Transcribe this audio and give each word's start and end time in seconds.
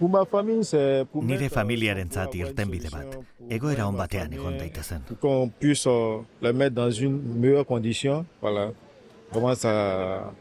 Nire 0.00 1.48
familiaren 1.48 2.10
zat 2.10 2.34
irten 2.34 2.70
bide 2.70 2.90
bat, 2.90 3.16
egoera 3.48 3.86
hon 3.86 3.96
batean 3.98 4.32
egon 4.32 4.58
daitezen. 4.58 5.02
Qu'on 5.20 5.48
puisse 5.48 5.86
euh, 5.86 6.18
le 6.42 6.52
mettre 6.52 6.74
dans 6.74 6.90
une 6.90 7.22
meilleure 7.38 7.66
condition, 7.66 8.26
voilà. 8.40 8.72
Ça. 9.54 10.32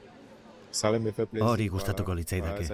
Hori 1.42 1.68
gustatuko 1.70 2.14
litzaidake. 2.18 2.66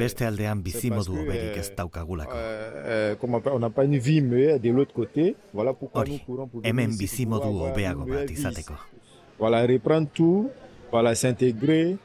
Beste 0.00 0.24
aldean 0.24 0.62
bizimodu 0.64 1.12
hoberik 1.12 1.56
ez 1.60 1.68
daukagulako. 1.76 2.32
Euh, 2.34 3.14
on 3.52 3.70
pour 3.70 3.84
hemen 6.64 6.96
bizimodu 6.96 7.48
hobeago 7.48 8.06
bat 8.06 8.30
izateko. 8.30 8.72
Voilà, 9.38 9.66
reprendre 9.66 10.08
tout, 10.12 10.50
voilà, 10.90 11.14
s'intégrer, 11.14 11.96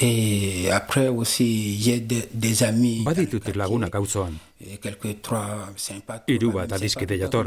Et 0.00 0.70
après 0.70 1.08
aussi, 1.08 1.76
y 1.76 1.92
a 1.92 1.98
des, 1.98 2.28
des 2.32 2.62
amis. 2.62 3.02
Baditut 3.04 3.40
lagunak 3.54 3.94
auzoan. 3.94 4.38
Quelques 4.80 5.22
trois 5.22 5.68
sympathes. 5.76 6.24
Hiru 6.28 6.52
bat 6.52 6.72
adiskide 6.72 7.16
jator. 7.18 7.46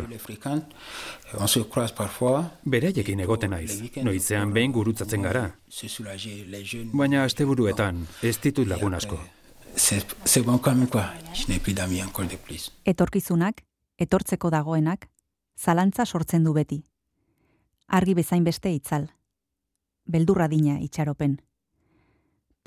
On 1.39 1.47
se 1.47 1.59
croise 1.59 1.93
parfois. 1.93 2.51
Bereiekin 2.65 3.19
egoten 3.19 3.51
naiz. 3.51 3.81
Noizean 4.03 4.53
behin 4.53 4.71
gurutzatzen 4.71 5.21
gara. 5.21 5.51
Baina 6.93 7.23
asteburuetan 7.23 8.07
ez 8.23 8.37
ditut 8.41 8.65
lagun 8.65 8.93
asko. 8.93 9.19
C'est 9.75 10.41
bon 10.41 10.57
quand 10.57 10.75
même 10.75 10.87
quoi. 10.87 11.05
Je 11.33 11.47
n'ai 11.47 11.59
plus 11.59 11.73
d'amis 11.73 12.03
encore 12.03 12.25
de 12.25 12.35
plus. 12.35 12.71
Etorkizunak, 12.85 13.63
etortzeko 13.97 14.49
dagoenak, 14.49 15.09
zalantza 15.57 16.05
sortzen 16.05 16.43
du 16.43 16.53
beti. 16.53 16.83
Argi 17.87 18.13
bezain 18.13 18.43
beste 18.43 18.71
itzal. 18.71 19.09
Beldurra 20.05 20.47
dina 20.47 20.79
itxaropen 20.79 21.39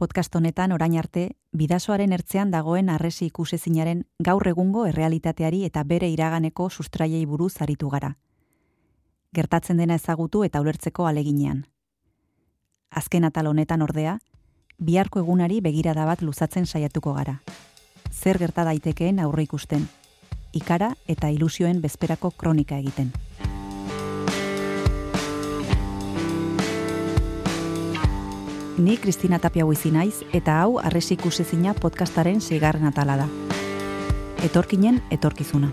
podcast 0.02 0.34
honetan 0.34 0.72
orain 0.74 0.96
arte 0.98 1.20
bidasoaren 1.54 2.12
ertzean 2.12 2.50
dagoen 2.50 2.88
arresi 2.90 3.28
ikusezinaren 3.28 4.00
gaur 4.18 4.48
egungo 4.50 4.82
errealitateari 4.88 5.60
eta 5.68 5.84
bere 5.92 6.08
iraganeko 6.10 6.66
sustraiei 6.70 7.20
buruz 7.32 7.52
aritu 7.62 7.90
gara. 7.92 8.16
Gertatzen 9.38 9.78
dena 9.78 9.94
ezagutu 10.00 10.42
eta 10.42 10.60
ulertzeko 10.60 11.06
aleginean. 11.06 11.62
Azken 12.90 13.28
atal 13.30 13.46
honetan 13.46 13.86
ordea, 13.86 14.18
biharko 14.90 15.22
egunari 15.22 15.60
begirada 15.60 16.04
bat 16.10 16.26
luzatzen 16.26 16.66
saiatuko 16.66 17.14
gara. 17.20 17.38
Zer 18.10 18.42
gerta 18.42 18.64
daitekeen 18.64 19.20
aurre 19.22 19.46
ikusten, 19.46 19.86
ikara 20.52 20.96
eta 21.06 21.30
ilusioen 21.30 21.80
bezperako 21.80 22.32
kronika 22.42 22.82
egiten. 22.82 23.14
Ni 28.78 28.96
Kristina 28.96 29.38
Tapia 29.38 29.66
Huizi 29.66 29.90
naiz 29.92 30.22
eta 30.32 30.54
hau 30.62 30.78
Arresi 30.80 31.18
ikusezina 31.18 31.74
podcastaren 31.76 32.40
seigarren 32.40 32.88
atala 32.88 33.18
da. 33.20 33.26
Etorkinen 34.48 35.02
etorkizuna. 35.12 35.68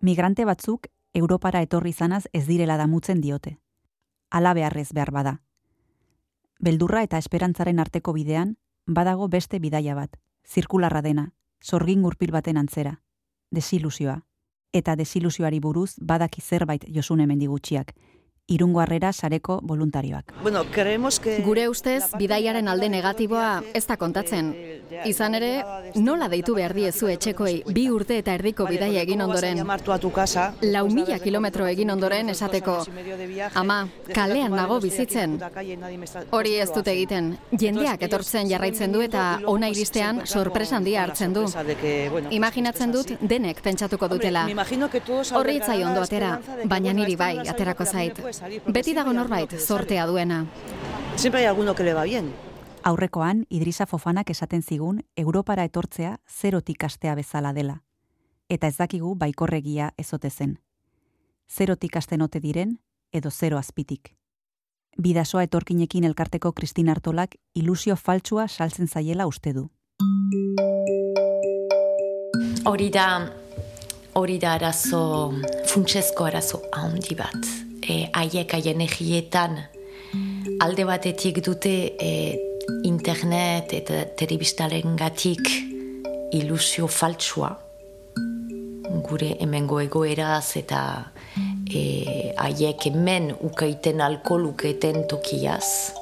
Migrante 0.00 0.44
batzuk 0.44 0.86
Europara 1.14 1.62
etorri 1.62 1.90
izanaz 1.90 2.26
ez 2.32 2.46
direla 2.46 2.76
damutzen 2.76 3.20
diote. 3.20 3.58
Ala 4.30 4.54
beharrez 4.54 4.92
behar 4.92 5.10
bada. 5.10 5.40
Beldurra 6.60 7.02
eta 7.02 7.18
esperantzaren 7.18 7.78
arteko 7.78 8.12
bidean, 8.12 8.56
badago 8.86 9.28
beste 9.28 9.58
bidaia 9.58 9.94
bat, 9.94 10.16
zirkularra 10.46 11.02
dena, 11.02 11.32
sorgin 11.62 12.02
gurpil 12.02 12.32
baten 12.32 12.56
antzera, 12.56 13.00
desilusioa. 13.50 14.22
Eta 14.72 14.96
desilusioari 14.96 15.60
buruz 15.60 15.94
badaki 16.00 16.40
zerbait 16.40 16.84
josune 16.94 17.26
mendigutxiak, 17.26 17.94
irungo 18.48 18.80
harrera 18.80 19.12
sareko 19.12 19.60
voluntarioak. 19.62 20.32
Bueno, 20.42 20.64
que... 20.70 21.42
Gure 21.44 21.68
ustez, 21.68 22.04
bidaiaren 22.18 22.68
alde 22.68 22.88
negatiboa 22.88 23.62
ez 23.74 23.86
da 23.86 23.96
kontatzen. 23.96 24.54
Izan 25.04 25.36
ere, 25.36 25.50
nola 25.94 26.30
deitu 26.32 26.54
behar 26.56 26.72
diezu 26.74 27.10
etxekoi 27.12 27.62
bi 27.76 27.84
urte 27.92 28.16
eta 28.18 28.32
erdiko 28.34 28.64
bidaia 28.66 29.02
egin 29.04 29.20
ondoren. 29.20 29.60
Lau 30.62 30.84
mila 30.88 31.18
kilometro 31.20 31.66
egin 31.68 31.92
ondoren 31.92 32.32
esateko. 32.32 32.78
Ama, 33.54 33.78
kalean 34.14 34.56
nago 34.56 34.80
bizitzen. 34.80 35.36
Hori 36.30 36.56
ez 36.56 36.70
dute 36.72 36.96
egiten. 36.96 37.36
Jendeak 37.52 38.02
etortzen 38.08 38.48
jarraitzen 38.48 38.96
du 38.96 39.04
eta 39.04 39.26
ona 39.44 39.68
iristean 39.68 40.24
sorpresan 40.24 40.88
dia 40.88 41.04
hartzen 41.04 41.36
du. 41.36 41.44
Imaginatzen 42.30 42.96
dut 42.96 43.12
denek 43.20 43.60
pentsatuko 43.60 44.08
dutela. 44.08 44.48
Horri 45.36 45.60
itzai 45.60 45.82
ondo 45.84 46.00
atera, 46.08 46.38
baina 46.64 46.96
niri 46.96 47.16
bai 47.16 47.34
aterako 47.44 47.84
zait. 47.84 48.24
Beti 48.66 48.94
dago 48.94 49.12
norbait 49.12 49.52
zortea 49.58 50.06
duena. 50.06 50.46
Siempre 51.16 51.40
hay 51.40 51.46
alguno 51.46 51.74
que 51.74 51.82
le 51.84 51.94
va 51.94 52.04
bien. 52.04 52.32
Aurrekoan, 52.82 53.46
Idrisa 53.48 53.86
Fofanak 53.86 54.30
esaten 54.30 54.62
zigun, 54.62 55.02
Europara 55.16 55.64
etortzea 55.64 56.20
zerotik 56.28 56.84
astea 56.84 57.14
bezala 57.14 57.52
dela. 57.52 57.82
Eta 58.48 58.66
ez 58.66 58.76
dakigu 58.76 59.14
baikorregia 59.14 59.92
ezote 59.98 60.30
zen. 60.30 60.58
Zerotik 61.50 61.96
asten 61.96 62.22
ote 62.22 62.40
diren, 62.40 62.78
edo 63.12 63.30
zero 63.30 63.58
azpitik. 63.58 64.14
Bidasoa 64.98 65.42
etorkinekin 65.42 66.04
elkarteko 66.04 66.52
Kristin 66.52 66.88
Artolak 66.88 67.36
ilusio 67.54 67.96
faltsua 67.96 68.48
saltzen 68.48 68.88
zaiela 68.88 69.26
uste 69.26 69.52
du. 69.52 69.68
Hori 72.64 72.90
da, 72.90 73.32
hori 74.14 74.38
da 74.38 74.52
arazo, 74.54 75.32
funtsezko 75.66 76.24
arazo 76.24 76.62
handi 76.72 77.14
bat. 77.14 77.67
E, 77.88 78.08
aiek 78.12 78.52
aien 78.58 78.82
egietan, 78.84 79.56
alde 80.60 80.84
batetik 80.84 81.40
dute 81.44 81.72
e, 81.96 82.10
internet 82.84 83.72
eta 83.78 84.02
telebistaren 84.18 84.96
gatik 84.98 85.48
ilusio 86.36 86.86
faltsua 86.92 87.54
gure 89.08 89.36
hemengo 89.40 89.80
egoeraz 89.80 90.56
eta 90.60 90.80
e, 91.72 92.32
aiek 92.40 92.88
hemen 92.88 93.30
ukaiten 93.44 94.00
alkoluketen 94.04 95.04
tokiaz. 95.08 95.94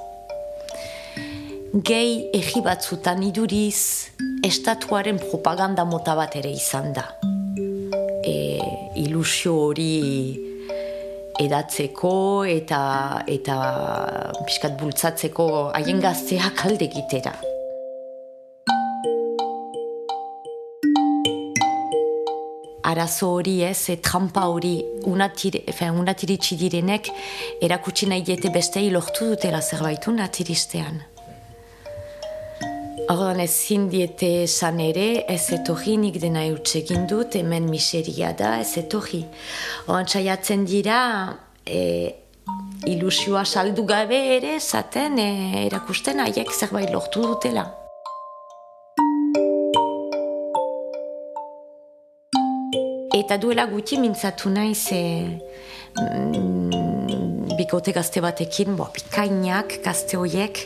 Gehi 1.87 2.31
egi 2.37 2.63
batzutan 2.65 3.23
iduriz 3.27 4.11
estatuaren 4.47 5.19
propaganda 5.21 5.85
mota 5.85 6.15
bat 6.17 6.37
ere 6.39 6.53
izan 6.55 6.93
da. 6.97 7.07
E, 8.27 8.37
ilusio 9.03 9.55
hori 9.67 10.56
edatzeko 11.43 12.45
eta 12.49 12.81
eta 13.29 13.57
pixkat 14.47 14.79
bultzatzeko 14.81 15.47
haien 15.77 16.01
gazteak 16.01 16.65
alde 16.69 16.89
gitera. 16.93 17.35
Arazo 22.87 23.33
hori 23.35 23.57
ez, 23.67 23.89
e, 23.91 23.97
trampa 23.99 24.47
hori 24.47 24.77
unatiritsi 25.11 26.57
direnek 26.61 27.11
erakutsi 27.61 28.07
nahi 28.07 28.23
diete 28.23 28.53
beste 28.55 28.85
lortu 28.95 29.33
dutela 29.35 29.61
zerbait 29.61 30.07
unatiristean. 30.07 31.16
Ordan 33.06 33.39
ez 33.39 33.53
zindiete 33.69 34.28
esan 34.43 34.81
ere, 34.83 35.22
ez 35.31 35.53
etorri 35.55 35.94
nik 36.00 36.17
dena 36.19 36.43
eutxegin 36.49 37.05
dut, 37.06 37.37
hemen 37.39 37.69
miseria 37.71 38.33
da, 38.34 38.56
ez 38.59 38.72
etorri. 38.81 39.21
Ordan 39.87 40.09
txaiatzen 40.11 40.65
dira, 40.67 40.99
e, 41.62 41.83
ilusioa 42.91 43.45
saldu 43.47 43.84
gabe 43.86 44.19
ere, 44.39 44.57
zaten 44.59 45.21
e, 45.22 45.28
erakusten 45.69 46.19
haiek 46.25 46.51
zerbait 46.51 46.91
lortu 46.91 47.22
dutela. 47.22 47.69
Eta 53.15 53.39
duela 53.39 53.69
guti 53.71 54.03
mintzatu 54.03 54.51
naiz, 54.51 54.83
e, 54.91 55.04
mm, 55.95 56.85
bikote 57.59 57.93
gazte 57.97 58.23
batekin, 58.25 58.77
bo, 58.77 58.89
bikainak 58.95 59.79
gazte 59.85 60.19
horiek, 60.21 60.61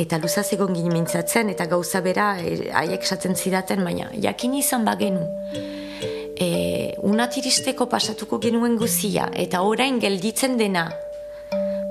eta 0.00 0.18
luzaz 0.22 0.46
egon 0.56 0.74
gini 0.74 0.90
mintzatzen, 0.92 1.50
eta 1.52 1.66
gauza 1.70 2.00
bera 2.04 2.34
e, 2.40 2.70
haiek 2.74 3.06
esaten 3.06 3.36
zidaten, 3.36 3.84
baina 3.84 4.10
jakin 4.22 4.56
izan 4.58 4.84
bagenu. 4.88 5.22
E, 6.34 6.48
unatiristeko 7.06 7.86
pasatuko 7.90 8.40
genuen 8.42 8.78
guzia, 8.80 9.28
eta 9.32 9.62
orain 9.62 10.00
gelditzen 10.02 10.58
dena, 10.58 10.88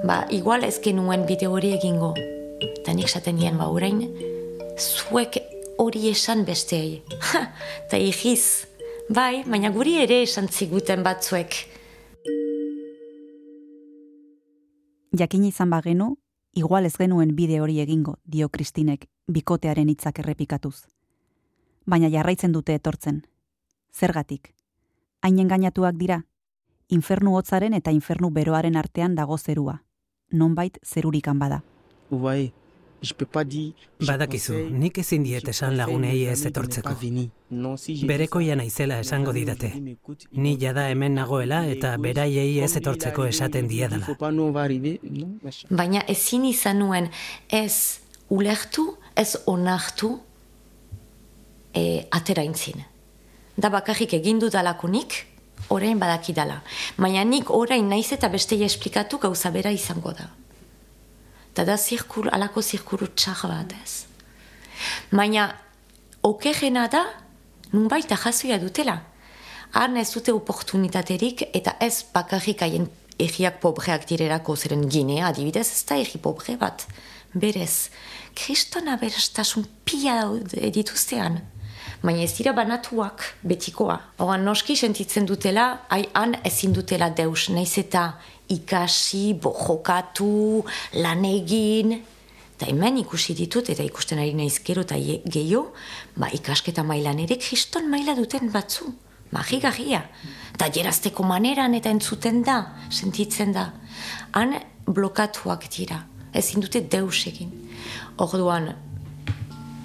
ba, 0.04 0.24
igual 0.36 0.68
ez 0.68 0.80
genuen 0.84 1.26
bide 1.30 1.48
hori 1.48 1.74
egingo. 1.78 2.14
Eta 2.64 2.94
nik 2.96 3.08
esaten 3.08 3.40
nien, 3.40 3.58
ba, 3.60 3.70
orain, 3.72 4.04
zuek 4.78 5.40
hori 5.78 6.10
esan 6.12 6.46
besteei. 6.46 7.02
Ha, 7.34 7.48
eta 7.88 7.98
egiz, 7.98 8.68
bai, 9.10 9.44
baina 9.48 9.72
guri 9.74 9.98
ere 10.04 10.22
esan 10.28 10.50
ziguten 10.52 11.04
batzuek. 11.06 11.64
Jakin 15.13 15.44
izan 15.45 15.69
bagenu, 15.69 16.15
igual 16.57 16.88
ez 16.89 16.95
genuen 16.98 17.36
bide 17.36 17.60
hori 17.62 17.80
egingo, 17.80 18.15
dio 18.25 18.48
Kristinek, 18.50 19.06
bikotearen 19.27 19.89
hitzak 19.89 20.18
errepikatuz. 20.24 20.88
Baina 21.86 22.10
jarraitzen 22.10 22.51
dute 22.51 22.74
etortzen. 22.74 23.19
Zergatik? 23.94 24.56
Hain 25.21 25.38
engainatuak 25.38 26.00
dira? 26.01 26.24
Infernu 26.89 27.36
hotzaren 27.38 27.77
eta 27.77 27.94
infernu 27.94 28.31
beroaren 28.33 28.75
artean 28.75 29.13
dago 29.13 29.38
zerua. 29.38 29.83
Nonbait 30.31 30.80
zerurikan 30.81 31.38
bada. 31.38 31.62
Bai, 32.10 32.51
Badakizu, 33.04 34.56
nik 34.72 34.98
ezin 35.02 35.26
diet 35.28 35.48
esan 35.52 35.76
lagunei 35.76 36.24
ez 36.32 36.46
etortzeko. 36.48 36.94
Bereko 38.08 38.40
naizela 38.40 39.00
esango 39.04 39.34
didate. 39.34 39.74
Ni 40.32 40.58
jada 40.60 40.88
hemen 40.90 41.16
nagoela 41.16 41.66
eta 41.68 41.98
beraiei 41.98 42.60
ez 42.64 42.76
etortzeko 42.78 43.26
esaten 43.26 43.68
diedala. 43.68 44.08
Baina 45.70 46.04
ezin 46.08 46.46
izan 46.46 46.80
nuen 46.80 47.10
ez 47.50 48.00
ulertu, 48.30 48.96
ez 49.16 49.36
onartu 49.46 50.20
e, 51.74 52.08
ateraintzin. 52.12 52.86
Da 53.58 53.70
bakarrik 53.70 54.14
egindu 54.14 54.50
dalakunik, 54.50 55.26
orain 55.70 56.00
badakidala. 56.00 56.62
Baina 56.98 57.24
nik 57.24 57.52
orain 57.52 57.90
naiz 57.90 58.12
eta 58.16 58.30
bestei 58.30 58.64
esplikatu 58.64 59.20
gauza 59.20 59.52
bera 59.52 59.72
izango 59.72 60.16
da. 60.16 60.30
Eta 61.54 61.68
da 61.70 61.78
zirkuru, 61.78 62.32
alako 62.34 62.64
zirkuru 62.66 63.12
txar 63.14 63.44
bat 63.46 63.74
ez. 63.78 64.06
Baina, 65.14 65.52
okerrena 66.26 66.88
da, 66.90 67.04
nunbait 67.74 68.10
ahazuia 68.12 68.58
dutela. 68.58 68.98
Han 69.78 69.98
ez 69.98 70.10
dute 70.14 70.34
oportunitaterik 70.34 71.46
eta 71.54 71.76
ez 71.80 72.06
bakarrik 72.14 72.66
haien 72.66 72.90
egiak 73.22 73.60
pobreak 73.62 74.08
direrako 74.10 74.56
zeren 74.58 74.88
ginea, 74.90 75.28
adibidez, 75.30 75.68
ez 75.70 75.84
da 75.86 75.98
egi 76.02 76.18
pobre 76.18 76.58
bat. 76.58 76.88
Berez, 77.34 77.90
kriston 78.34 78.90
aberestasun 78.90 79.66
pia 79.86 80.24
dituztean. 80.74 81.38
Baina 82.04 82.26
ez 82.26 82.34
dira 82.36 82.52
banatuak 82.52 83.22
betikoa. 83.48 83.96
Horan 84.20 84.44
noski 84.44 84.76
sentitzen 84.76 85.24
dutela, 85.26 85.86
hai 85.88 86.04
han 86.20 86.36
ezin 86.44 86.74
dutela 86.76 87.08
deus, 87.16 87.48
naiz 87.50 87.78
eta 87.80 88.18
ikasi, 88.52 89.38
bojokatu, 89.40 90.66
lan 91.00 91.24
egin. 91.30 91.96
Eta 92.58 92.68
hemen 92.68 93.00
ikusi 93.00 93.38
ditut, 93.40 93.72
eta 93.72 93.88
ikusten 93.88 94.20
ari 94.20 94.36
naiz 94.36 94.60
gero 94.68 94.84
eta 94.84 95.00
gehiago, 95.00 95.70
ba, 96.20 96.28
ikasketa 96.36 96.84
mailan 96.84 97.24
ere 97.24 97.40
kriston 97.40 97.88
maila 97.90 98.18
duten 98.20 98.52
batzu. 98.52 98.92
Magi 99.32 99.64
garria. 99.64 100.04
Eta 100.54 100.68
jerazteko 100.76 101.24
maneran 101.24 101.74
eta 101.74 101.90
entzuten 101.90 102.44
da, 102.44 102.60
sentitzen 102.92 103.56
da. 103.56 103.70
Han 104.36 104.60
blokatuak 104.86 105.72
dira. 105.72 106.04
Ezin 106.36 106.62
dute 106.62 106.84
deus 106.84 107.24
egin. 107.32 107.56
Orduan, 108.20 108.74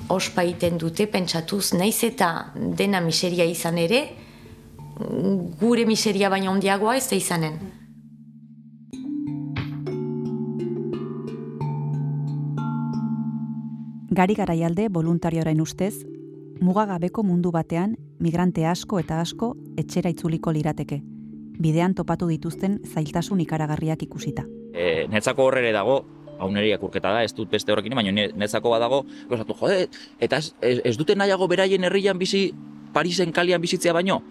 ospa 0.08 0.43
iten 0.43 0.78
dute, 0.78 1.06
pentsatuz, 1.06 1.75
naiz 1.75 2.02
eta 2.05 2.52
dena 2.55 3.00
miseria 3.00 3.44
izan 3.44 3.78
ere, 3.78 4.02
gure 5.60 5.84
miseria 5.87 6.31
baina 6.31 6.50
ondiagoa 6.50 6.96
ez 6.96 7.06
da 7.10 7.16
izanen. 7.16 7.58
Gari 14.19 14.34
garaialde 14.34 14.88
voluntarioaren 14.90 15.60
ustez, 15.62 15.94
mugagabeko 16.61 17.22
mundu 17.22 17.52
batean 17.54 17.94
migrante 18.19 18.64
asko 18.66 18.99
eta 18.99 19.20
asko 19.22 19.52
etxera 19.78 20.11
itzuliko 20.11 20.50
lirateke. 20.50 20.99
Bidean 21.58 21.94
topatu 21.94 22.26
dituzten 22.26 22.81
zailtasun 22.87 23.40
ikaragarriak 23.44 24.02
ikusita. 24.02 24.44
E, 24.75 25.06
netzako 25.11 25.46
horrere 25.46 25.70
dago, 25.75 26.00
hau 26.38 26.50
nire 26.52 26.73
akurketa 26.75 27.12
da, 27.14 27.23
ez 27.26 27.35
dut 27.37 27.50
beste 27.50 27.73
horrekin, 27.73 27.96
baina 27.99 28.12
netzako 28.12 28.73
badago, 28.75 29.02
gozatu, 29.31 29.56
jode, 29.61 29.88
eta 30.20 30.38
ez, 30.38 30.52
ez, 30.61 30.96
dute 30.99 31.17
nahiago 31.19 31.49
beraien 31.50 31.85
herrian 31.85 32.19
bizi, 32.19 32.49
Parisen 32.93 33.35
kalian 33.37 33.61
bizitzea 33.61 33.93
baino, 33.93 34.23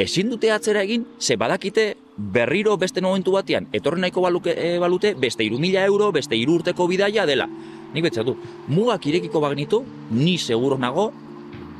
ezin 0.00 0.30
dute 0.32 0.50
atzera 0.50 0.82
egin, 0.86 1.04
ze 1.20 1.36
badakite 1.36 1.92
berriro 2.16 2.76
beste 2.80 3.02
momentu 3.04 3.34
batean, 3.36 3.68
etorri 3.72 4.00
nahiko 4.00 4.24
baluke, 4.24 4.54
e, 4.56 4.78
balute, 4.80 5.12
beste 5.14 5.44
iru 5.44 5.58
mila 5.60 5.84
euro, 5.84 6.10
beste 6.12 6.36
iru 6.36 6.56
urteko 6.60 6.86
bidaia 6.88 7.26
dela. 7.28 7.48
Nik 7.92 8.08
betzatu, 8.08 8.36
mugak 8.72 9.04
irekiko 9.06 9.40
bagnitu, 9.44 9.82
ni 10.10 10.38
seguro 10.38 10.78
nago, 10.80 11.10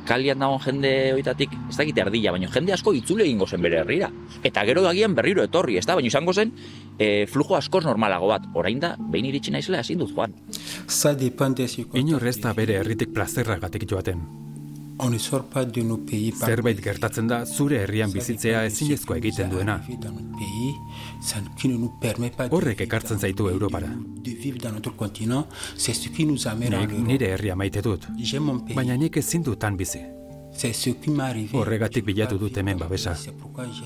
kalian 0.07 0.39
dagoen 0.39 0.61
jende 0.63 0.91
horietatik, 1.13 1.53
ez 1.69 1.77
dakite 1.77 2.03
ardila, 2.03 2.33
baina 2.35 2.49
jende 2.51 2.73
asko 2.75 2.93
itzule 2.97 3.23
egingo 3.25 3.47
zen 3.47 3.63
bere 3.63 3.79
herrira. 3.81 4.09
Eta 4.43 4.65
gero 4.67 4.83
dagian 4.83 5.15
berriro 5.15 5.43
etorri, 5.47 5.77
ez 5.79 5.85
da, 5.87 5.95
baina 5.95 6.11
izango 6.11 6.33
zen, 6.33 6.51
e, 6.99 7.25
flujo 7.27 7.55
askoz 7.55 7.83
normalago 7.85 8.27
bat. 8.27 8.45
Orain 8.53 8.79
da, 8.79 8.95
behin 8.99 9.25
iritsi 9.31 9.51
naizela 9.51 9.79
ezin 9.83 9.99
dut 9.99 10.13
joan. 10.15 10.33
Inor 11.93 12.27
ez 12.27 12.39
da 12.41 12.53
bere 12.53 12.79
herritik 12.81 13.13
plazerragatik 13.13 13.89
joaten. 13.89 14.23
Zerbait 16.45 16.79
gertatzen 16.79 17.27
da 17.27 17.45
zure 17.45 17.79
herrian 17.81 18.11
bizitzea 18.13 18.63
ezinezkoa 18.69 19.17
egiten 19.17 19.49
duena. 19.49 19.79
Horrek 22.49 22.81
ekartzen 22.85 23.19
zaitu 23.19 23.49
Europara. 23.49 23.89
Nik 26.77 26.97
nire 27.07 27.31
herria 27.33 27.55
maite 27.55 27.81
dut, 27.81 28.07
baina 28.75 28.97
nik 28.97 29.17
ezin 29.17 29.43
dutan 29.43 29.77
bizi. 29.77 30.03
Horregatik 31.53 32.05
bilatu 32.05 32.37
dut 32.37 32.57
hemen 32.57 32.77
babesa. 32.77 33.15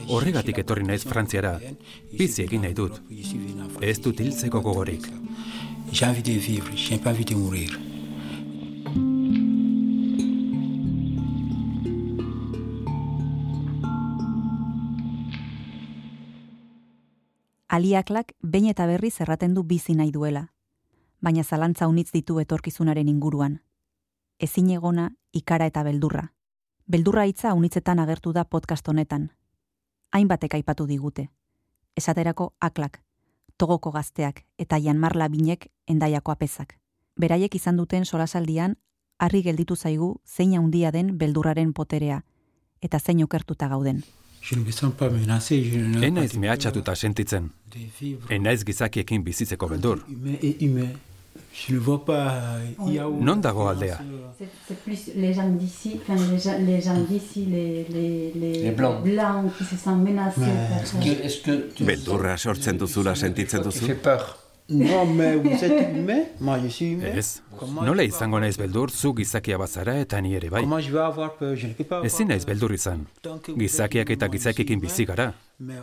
Horregatik 0.07 0.59
etorri 0.63 0.83
naiz 0.83 1.03
Frantziara, 1.07 1.57
bizi 2.13 2.43
egin 2.43 2.67
nahi 2.67 2.73
dut. 2.73 3.01
Ez 3.81 3.99
dut 3.99 4.19
hiltzeko 4.19 4.61
gogorik. 4.61 5.07
J'ai 5.91 6.05
envie 6.05 6.23
de 6.23 6.37
vivre, 6.37 6.75
j'ai 6.75 6.97
pas 6.97 7.11
envie 7.11 7.25
de 7.25 7.35
mourir. 7.35 7.79
aliaklak 17.77 18.33
behin 18.41 18.71
eta 18.71 18.87
berri 18.89 19.11
zerraten 19.11 19.53
du 19.53 19.63
bizi 19.63 19.93
nahi 19.95 20.11
duela, 20.11 20.47
baina 21.21 21.43
zalantza 21.43 21.87
unitz 21.87 22.09
ditu 22.11 22.39
etorkizunaren 22.39 23.11
inguruan. 23.11 23.59
Ezin 24.39 24.71
egona, 24.73 25.11
ikara 25.33 25.69
eta 25.69 25.83
beldurra. 25.83 26.36
Beldurra 26.87 27.25
hitza 27.27 27.51
unitzetan 27.53 27.99
agertu 27.99 28.31
da 28.31 28.45
podcast 28.45 28.87
honetan. 28.87 29.25
Hainbatek 30.15 30.53
aipatu 30.55 30.85
digute. 30.87 31.25
Esaterako 31.99 32.53
aklak, 32.63 33.01
togoko 33.57 33.91
gazteak 33.91 34.45
eta 34.57 34.79
janmarla 34.79 35.27
binek 35.27 35.67
endaiako 35.87 36.31
apezak. 36.31 36.77
Beraiek 37.19 37.55
izan 37.59 37.75
duten 37.75 38.05
solasaldian, 38.05 38.77
harri 39.19 39.43
gelditu 39.43 39.75
zaigu 39.75 40.21
zein 40.25 40.55
handia 40.55 40.91
den 40.95 41.17
beldurraren 41.17 41.73
poterea, 41.73 42.21
eta 42.81 42.99
zein 42.99 43.23
okertuta 43.23 43.67
gauden. 43.67 44.03
Enaiz 46.07 46.37
mehatxatuta 46.37 46.95
sentitzen. 46.95 47.51
Enaiz 48.29 48.63
gizakiekin 48.63 49.23
bizitzeko 49.23 49.67
beldur. 49.67 50.05
Non 53.19 53.41
dago 53.41 53.67
aldea? 53.67 53.97
Beldurra 61.79 62.37
sortzen 62.37 62.77
duzula 62.77 63.15
sentitzen 63.15 63.63
duzu? 63.63 63.95
No, 64.69 65.05
me 65.05 65.37
vous 65.37 65.63
êtes 65.63 65.95
humain, 65.95 66.25
moi 66.41 66.59
je 66.59 66.67
suis 66.67 66.91
humain. 66.91 67.15
Ez, 67.15 67.41
nola 67.85 68.03
izango 68.03 68.39
naiz 68.43 68.57
beldur 68.59 68.91
zu 68.91 69.13
gizakia 69.15 69.55
bazara 69.57 69.93
eta 70.01 70.19
ni 70.19 70.33
ere 70.35 70.49
bai. 70.49 70.63
Comment 70.63 70.81
je 70.81 70.91
vais 70.91 70.99
avoir 70.99 71.37
peur, 71.37 71.55
je 71.55 71.67
ne 71.67 71.73
peux 71.73 71.85
pas. 71.85 72.01
Ezin 72.03 72.27
naiz 72.27 72.43
beldur 72.45 72.73
izan. 72.75 73.05
Gizakiak 73.47 74.09
eta 74.09 74.27
gizakiekin 74.27 74.81
bizi 74.83 75.05
gara. 75.05 75.33
Mais 75.57 75.79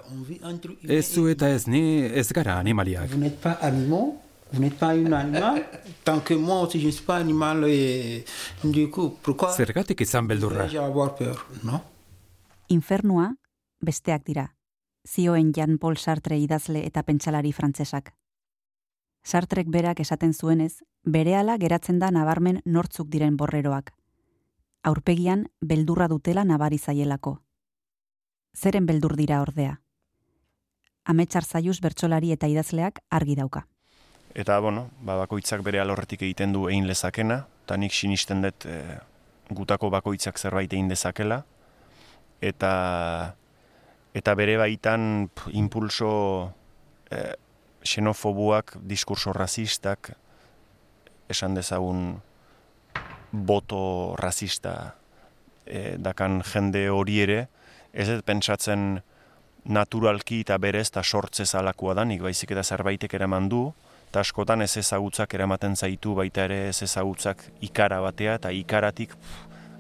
Ez 0.86 1.14
zu 1.14 1.28
eta 1.28 1.48
ez 1.48 1.66
ni 1.66 2.04
ez 2.04 2.30
gara 2.32 2.58
animaliak. 2.58 3.08
Vous 3.08 3.18
n'êtes 3.18 3.40
pas 3.40 3.56
animaux, 3.62 4.20
vous 4.54 4.61
n'êtes 4.61 4.78
pas 4.78 4.92
un 4.92 5.12
animal. 5.12 5.66
Tant 6.04 6.20
que 6.20 6.34
moi 6.34 6.61
aussi 6.62 6.80
je 6.80 6.87
ne 6.87 6.92
suis 6.92 7.04
pas 7.04 7.16
animal 7.16 7.64
et 7.68 8.25
du 8.62 8.88
coup, 8.90 9.16
pourquoi 9.23 9.52
Zergatik 9.52 10.00
izan 10.00 10.23
beldurra? 10.26 10.64
vais-je 10.64 10.78
avoir 10.78 11.14
peur, 11.14 11.46
non? 11.62 11.80
Infernua 12.68 13.34
besteak 13.80 14.25
dira. 14.25 14.54
Zioen 15.06 15.52
Jean-Paul 15.52 15.99
Sartre 15.99 16.38
idazle 16.38 16.87
eta 16.87 17.02
pentsalari 17.02 17.52
frantsesak. 17.52 18.14
Sartrek 19.25 19.68
berak 19.68 20.00
esaten 20.00 20.32
zuenez, 20.34 20.82
berehala 21.04 21.56
geratzen 21.58 21.99
da 21.99 22.11
nabarmen 22.11 22.61
nortzuk 22.64 23.08
diren 23.08 23.37
borreroak. 23.37 23.92
Aurpegian 24.82 25.46
beldurra 25.61 26.08
dutela 26.08 26.44
nabari 26.44 26.78
zaielako. 26.78 27.38
Zeren 28.56 28.87
beldur 28.87 29.16
dira 29.16 29.40
ordea. 29.42 29.80
Ametsar 31.04 31.44
zaiuz 31.44 31.80
bertsolari 31.80 32.32
eta 32.32 32.46
idazleak 32.49 33.00
argi 33.11 33.34
dauka. 33.37 33.66
Eta, 34.34 34.58
bueno, 34.58 34.88
ba, 34.98 35.14
bakoitzak 35.22 35.62
bere 35.62 35.78
alorretik 35.78 36.24
egiten 36.26 36.52
du 36.52 36.66
egin 36.66 36.88
lezakena, 36.90 37.44
eta 37.64 37.76
nik 37.78 37.94
sinisten 37.94 38.42
dut 38.42 38.66
e, 38.66 38.80
gutako 39.54 39.92
bakoitzak 39.94 40.40
zerbait 40.42 40.72
egin 40.72 40.90
dezakela, 40.90 41.44
eta 42.42 42.72
eta 44.14 44.34
bere 44.38 44.56
baitan 44.58 45.28
pff, 45.30 45.54
impulso 45.54 46.10
e, 47.14 47.22
xenofobuak, 47.86 48.76
diskurso 48.82 49.32
rasistak, 49.32 50.10
esan 51.30 51.54
dezagun 51.54 52.18
boto 53.30 54.14
rasista 54.18 54.94
e, 55.66 55.94
dakan 55.98 56.42
jende 56.42 56.88
hori 56.90 57.20
ere, 57.22 57.40
ez 57.94 58.10
dut 58.10 58.26
pentsatzen 58.26 58.98
naturalki 59.64 60.42
eta 60.42 60.58
berez 60.58 60.88
eta 60.90 61.02
sortze 61.02 61.46
zalakoa 61.46 61.94
da, 61.94 62.04
nik 62.04 62.22
baizik 62.22 62.50
eta 62.50 62.66
zerbaitek 62.66 63.14
eraman 63.14 63.48
du, 63.48 63.68
eta 64.14 64.23
askotan 64.23 64.62
ez 64.62 64.76
ezagutzak 64.78 65.33
eramaten 65.35 65.73
zaitu 65.75 66.12
baita 66.14 66.44
ere 66.47 66.68
ez 66.68 66.85
ezagutzak 66.87 67.40
ikara 67.66 67.97
batea, 67.99 68.37
eta 68.38 68.52
ikaratik 68.54 69.16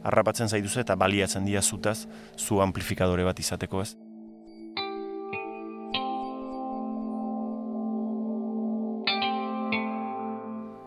harrapatzen 0.02 0.48
zaituz 0.50 0.72
eta 0.82 0.96
baliatzen 0.98 1.44
dira 1.46 1.60
zutaz, 1.62 2.08
zu 2.34 2.58
amplifikadore 2.58 3.22
bat 3.22 3.38
izateko 3.38 3.82
ez. 3.84 3.92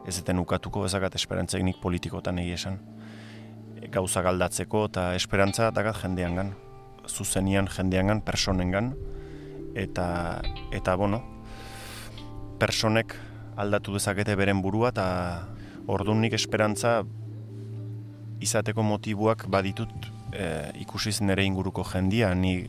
Ez 0.04 0.18
eten 0.20 0.44
ukatuko 0.44 0.84
ezakat 0.90 1.16
esperantzaik 1.16 1.64
nik 1.64 1.80
politikotan 1.80 2.44
egi 2.44 2.52
esan. 2.58 2.82
Gauza 3.96 4.26
galdatzeko 4.28 4.84
eta 4.90 5.14
esperantza 5.16 5.72
dakat 5.72 6.04
jendean 6.04 6.36
gan. 6.36 6.52
Zuzenian 7.08 7.72
jendean 7.72 8.12
gan, 8.12 8.22
personen 8.28 8.76
gan. 8.76 8.92
Eta, 9.72 10.42
eta 10.76 11.00
bueno, 11.00 11.24
personek 12.60 13.16
aldatu 13.58 13.98
dezakete 13.98 14.36
beren 14.38 14.62
burua 14.62 14.92
eta 14.94 15.08
orduan 15.90 16.22
nik 16.22 16.36
esperantza 16.38 17.02
izateko 18.44 18.84
motibuak 18.86 19.48
baditut 19.50 20.10
e, 20.34 20.72
ikusiz 20.84 21.20
nire 21.26 21.46
inguruko 21.48 21.86
jendia, 21.88 22.34
ni 22.36 22.68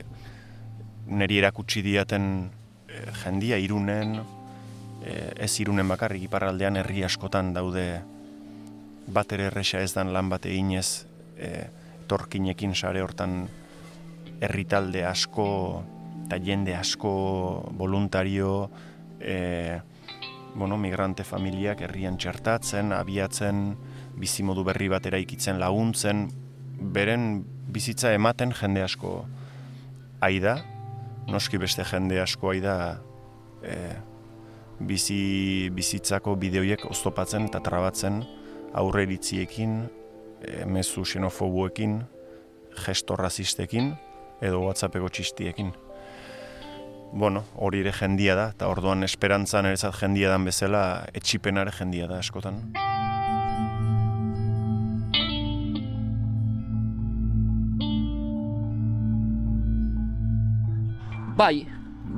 niri 1.09 1.38
erakutsi 1.42 1.83
diaten 1.85 2.49
e, 2.88 3.02
jendia 3.23 3.59
irunen, 3.61 4.18
e, 5.04 5.18
ez 5.45 5.52
irunen 5.61 5.88
bakarrik 5.88 6.25
iparraldean 6.28 6.80
herri 6.80 7.04
askotan 7.04 7.52
daude 7.57 7.87
bat 9.09 9.33
ere 9.33 9.49
erresa 9.49 9.83
ez 9.85 9.92
dan 9.97 10.12
lan 10.12 10.28
bat 10.33 10.47
eginez 10.49 11.04
e, 11.37 11.68
torkinekin 12.09 12.75
sare 12.75 13.02
hortan 13.04 13.42
herritalde 14.40 15.04
asko 15.04 15.49
eta 16.26 16.38
jende 16.45 16.75
asko 16.76 17.12
voluntario 17.76 18.68
e, 19.21 19.80
bueno, 20.59 20.77
migrante 20.77 21.23
familiak 21.25 21.81
herrian 21.87 22.19
txertatzen, 22.19 22.91
abiatzen, 22.93 23.77
bizimodu 24.19 24.65
berri 24.67 24.88
bat 24.91 25.07
eraikitzen 25.07 25.61
laguntzen, 25.62 26.27
beren 26.95 27.45
bizitza 27.71 28.11
ematen 28.17 28.53
jende 28.59 28.83
asko 28.83 29.12
aida, 30.25 30.59
noski 31.31 31.61
beste 31.62 31.87
jende 31.87 32.19
asko 32.21 32.50
aida 32.50 32.75
e, 33.62 33.77
bizi, 34.81 35.71
bizitzako 35.75 36.35
bideoiek 36.41 36.85
oztopatzen 36.91 37.47
eta 37.49 37.62
trabatzen 37.62 38.25
aurre 38.79 39.07
eritziekin, 39.07 39.85
e, 40.43 40.65
mezu 40.67 41.07
xenofobuekin, 41.07 42.00
gesto 42.85 43.17
razistekin 43.19 43.95
edo 44.43 44.65
whatsappeko 44.67 45.11
txistiekin. 45.11 45.73
Bueno, 47.12 47.45
hori 47.57 47.81
ere 47.81 47.93
jendia 47.97 48.35
da, 48.37 48.50
eta 48.53 48.69
orduan 48.69 49.03
esperantzan 49.03 49.67
ere 49.67 49.93
jendia 49.97 50.29
dan 50.29 50.45
bezala, 50.45 50.83
etxipenare 51.17 51.73
jendia 51.73 52.07
da 52.07 52.19
askotan. 52.21 52.61
Bai, 61.38 61.65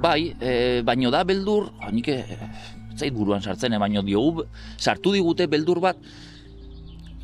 bai, 0.00 0.34
e, 0.40 0.82
baino 0.82 1.10
da 1.12 1.22
beldur, 1.28 1.70
nik 1.92 2.08
e, 2.08 2.24
zait 2.96 3.12
buruan 3.14 3.42
sartzen, 3.42 3.76
e, 3.76 3.78
baino 3.78 4.02
diogu, 4.02 4.46
sartu 4.78 5.12
digute 5.12 5.46
beldur 5.46 5.80
bat, 5.84 5.98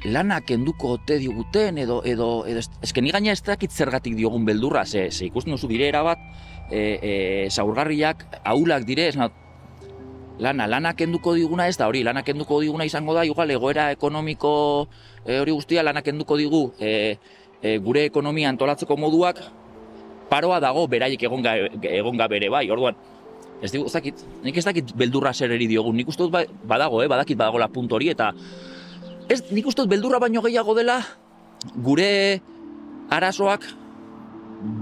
lanak 0.05 0.47
kenduko 0.51 0.93
ote 0.99 1.17
diguten, 1.19 1.79
edo, 1.83 2.03
edo, 2.05 2.45
edo, 2.47 2.63
ezken 2.85 3.09
gaina 3.11 3.33
ez 3.33 3.43
dakit 3.43 3.73
zergatik 3.73 4.15
diogun 4.15 4.45
beldurra, 4.45 4.85
ze, 4.85 5.09
ze 5.11 5.27
ikusten 5.27 5.57
duzu 5.57 5.71
bire 5.73 5.91
bat, 5.93 6.21
e, 6.71 6.99
e, 7.03 7.51
zaurgarriak, 7.51 8.27
aulak 8.45 8.85
dire, 8.85 9.09
ez 9.09 9.17
lana, 10.39 10.67
lana 10.67 10.93
kenduko 10.97 11.35
diguna 11.35 11.69
ez 11.69 11.77
da 11.79 11.89
hori, 11.89 12.03
lana 12.05 12.23
kenduko 12.23 12.61
diguna 12.61 12.85
izango 12.85 13.15
da, 13.15 13.25
igual, 13.25 13.51
egoera 13.51 13.91
ekonomiko 13.93 14.89
e, 15.25 15.39
hori 15.41 15.53
guztia, 15.53 15.83
lana 15.83 16.03
kenduko 16.03 16.37
digu, 16.37 16.73
e, 16.79 17.17
e, 17.63 17.79
gure 17.79 18.05
ekonomia 18.05 18.51
antolatzeko 18.53 18.97
moduak, 18.97 19.41
paroa 20.31 20.61
dago 20.61 20.87
beraiek 20.91 21.23
egon 21.23 21.45
egon 21.47 22.19
bere 22.29 22.51
bai. 22.51 22.67
Orduan 22.71 22.97
ez 23.63 23.71
digu 23.73 23.89
zakit, 23.89 24.21
nik 24.45 24.57
ez 24.57 24.65
dakit 24.67 24.93
beldurra 24.97 25.33
zer 25.33 25.53
eri 25.55 25.69
diogun. 25.71 25.97
Nik 25.97 26.09
uste 26.09 26.27
dut 26.27 26.33
ba, 26.35 26.45
badago, 26.65 27.03
eh, 27.03 27.09
badakit 27.09 27.39
badago 27.39 27.59
la 27.59 27.69
punto 27.69 27.97
hori 27.97 28.11
eta 28.13 28.33
ez 29.29 29.41
nik 29.51 29.67
uste 29.67 29.83
dut 29.83 29.91
beldurra 29.91 30.21
baino 30.23 30.43
gehiago 30.43 30.75
dela 30.77 31.01
gure 31.83 32.41
arazoak 33.11 33.65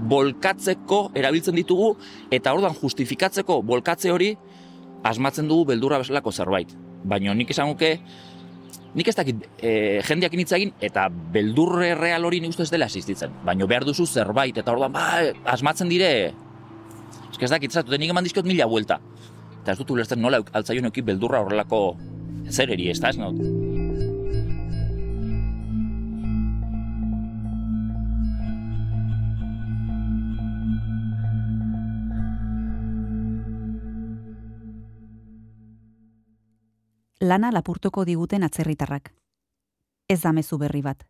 bolkatzeko 0.09 1.09
erabiltzen 1.17 1.55
ditugu 1.57 1.95
eta 2.33 2.53
orduan 2.53 2.75
justifikatzeko 2.77 3.61
bolkatze 3.65 4.11
hori 4.13 4.33
asmatzen 5.05 5.49
dugu 5.49 5.69
beldurra 5.71 5.99
bezalako 6.01 6.31
zerbait. 6.31 6.71
Baina 7.05 7.33
nik 7.37 7.51
esanguke 7.53 7.99
nik 8.95 9.09
ez 9.11 9.15
dakit 9.17 9.43
e, 9.59 10.01
jendeak 10.07 10.33
initzagin 10.37 10.71
eta 10.83 11.09
beldurre 11.09 11.93
real 11.99 12.25
hori 12.25 12.39
nik 12.41 12.55
uste 12.55 12.65
ez 12.65 12.71
dela 12.71 12.87
asistitzen. 12.89 13.33
Baina 13.45 13.67
behar 13.69 13.85
duzu 13.87 14.07
zerbait 14.07 14.57
eta 14.57 14.71
orduan, 14.71 14.95
ba, 14.95 15.05
asmatzen 15.51 15.91
dire, 15.91 16.11
ez 17.31 17.39
ez 17.39 17.51
dakit, 17.51 17.71
zatu, 17.71 17.97
nik 17.99 18.15
eman 18.15 18.23
dizkiot 18.23 18.47
mila 18.47 18.69
buelta. 18.71 19.01
Eta 19.61 19.73
ez 19.73 19.79
dut 19.81 19.95
ulertzen 19.97 20.21
nola 20.21 20.41
altzaion 20.53 20.91
beldurra 21.03 21.43
horrelako 21.43 21.97
zer 22.49 22.71
eri, 22.71 22.89
ez 22.89 22.99
da, 22.99 23.09
ez 23.09 23.17
not? 23.17 23.74
Lana 37.27 37.51
lapurtuko 37.51 38.05
diguten 38.05 38.43
atzerritarrak. 38.43 39.13
Ez 40.07 40.21
da 40.21 40.31
mezu 40.31 40.57
berri 40.61 40.81
bat. 40.81 41.05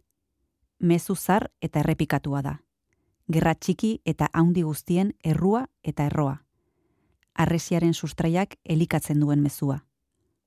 Mezu 0.80 1.16
zar 1.16 1.50
eta 1.62 1.82
errepikatua 1.82 2.42
da. 2.42 2.60
Gerra 3.32 3.56
txiki 3.56 4.00
eta 4.06 4.30
haundi 4.34 4.64
guztien 4.64 5.14
errua 5.24 5.66
eta 5.84 6.06
erroa. 6.06 6.38
Arresiaren 7.34 7.94
sustraiak 7.94 8.56
elikatzen 8.64 9.20
duen 9.20 9.42
mezua. 9.44 9.84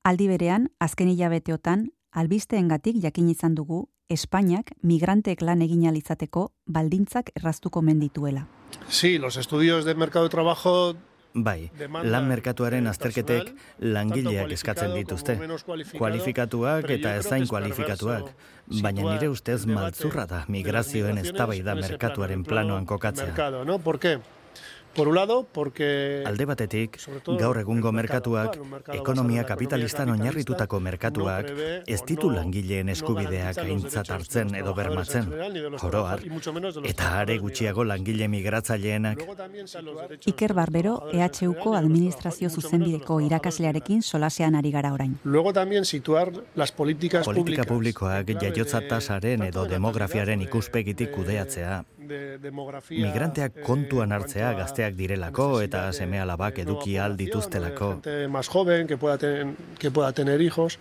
Aldi 0.04 0.28
berean, 0.28 0.70
azken 0.80 1.08
hilabeteotan, 1.08 1.90
albisteengatik 2.12 3.02
jakin 3.02 3.28
izan 3.28 3.54
dugu 3.54 3.88
Espainiak 4.08 4.72
migranteek 4.82 5.42
lan 5.44 5.60
egin 5.60 5.84
alizateko 5.90 6.46
baldintzak 6.64 7.28
erraztuko 7.36 7.82
mendituela. 7.82 8.46
Sí, 8.88 9.18
los 9.18 9.36
estudios 9.36 9.84
de 9.84 9.94
mercado 9.94 10.24
de 10.24 10.30
trabajo 10.30 10.94
Bai, 11.44 11.70
lan 12.02 12.28
merkatuaren 12.28 12.86
azterketek 12.90 13.52
langileak 13.80 14.52
eskatzen 14.56 14.94
dituzte. 14.96 15.36
Kualifikatuak 15.98 16.90
eta 16.96 17.14
ezain 17.20 17.46
kualifikatuak. 17.48 18.32
Baina 18.82 19.04
nire 19.12 19.28
ustez 19.32 19.62
maltzurra 19.66 20.26
da 20.26 20.42
migrazioen 20.48 21.20
eztabaida 21.24 21.76
merkatuaren 21.78 22.44
planoan 22.44 22.86
kokatzea. 22.86 23.52
¿Por 23.84 23.98
qué? 23.98 24.18
Por 24.98 25.06
un 25.06 25.14
lado, 25.14 25.46
porque 25.52 26.24
alde 26.26 26.44
batetik 26.44 26.96
gaur 27.38 27.58
egungo 27.60 27.92
merkatuak 27.94 28.56
ekonomia 28.96 29.44
kapitalistan 29.46 30.10
oinarritutako 30.10 30.80
merkatuak 30.82 31.52
ez 31.86 32.00
ditu 32.08 32.32
langileen 32.34 32.90
eskubideak 32.90 33.60
aintzat 33.62 34.10
hartzen 34.10 34.50
edo 34.58 34.72
bermatzen. 34.74 35.28
Joroar, 35.78 36.24
eta 36.82 37.12
are 37.20 37.36
gutxiago 37.38 37.84
langile 37.86 38.26
migratzaileenak. 38.32 39.22
Iker 40.32 40.56
Barbero, 40.58 40.96
EHUko 41.14 41.76
administrazio 41.78 42.50
zuzenbideko 42.50 43.20
irakaslearekin 43.28 44.02
solasean 44.02 44.58
ari 44.58 44.74
gara 44.74 44.92
orain. 44.96 45.14
Luego 45.22 45.52
también 45.52 45.84
situar 45.84 46.32
las 46.56 46.72
políticas 46.72 47.24
Politika 47.24 47.62
publikoak 47.62 48.34
jaiotza 48.42 48.82
tasaren 48.88 49.46
edo 49.46 49.68
demografiaren 49.70 50.42
ikuspegitik 50.42 51.14
kudeatzea. 51.14 51.84
Migranteak 52.08 53.60
kontuan 53.66 54.12
hartzea 54.12 54.52
gazteak 54.58 54.96
direlako 54.98 55.48
eta 55.64 55.86
seme 55.92 56.20
alabak 56.20 56.58
eduki 56.64 56.98
aldituztelako. 56.98 57.90
Más 58.28 58.48
joven, 58.48 58.86
que 58.86 58.96
pueda, 58.96 59.18
ten, 59.18 59.56
que 59.78 59.90
pueda 59.90 60.12
tener 60.12 60.40
hijos. 60.40 60.78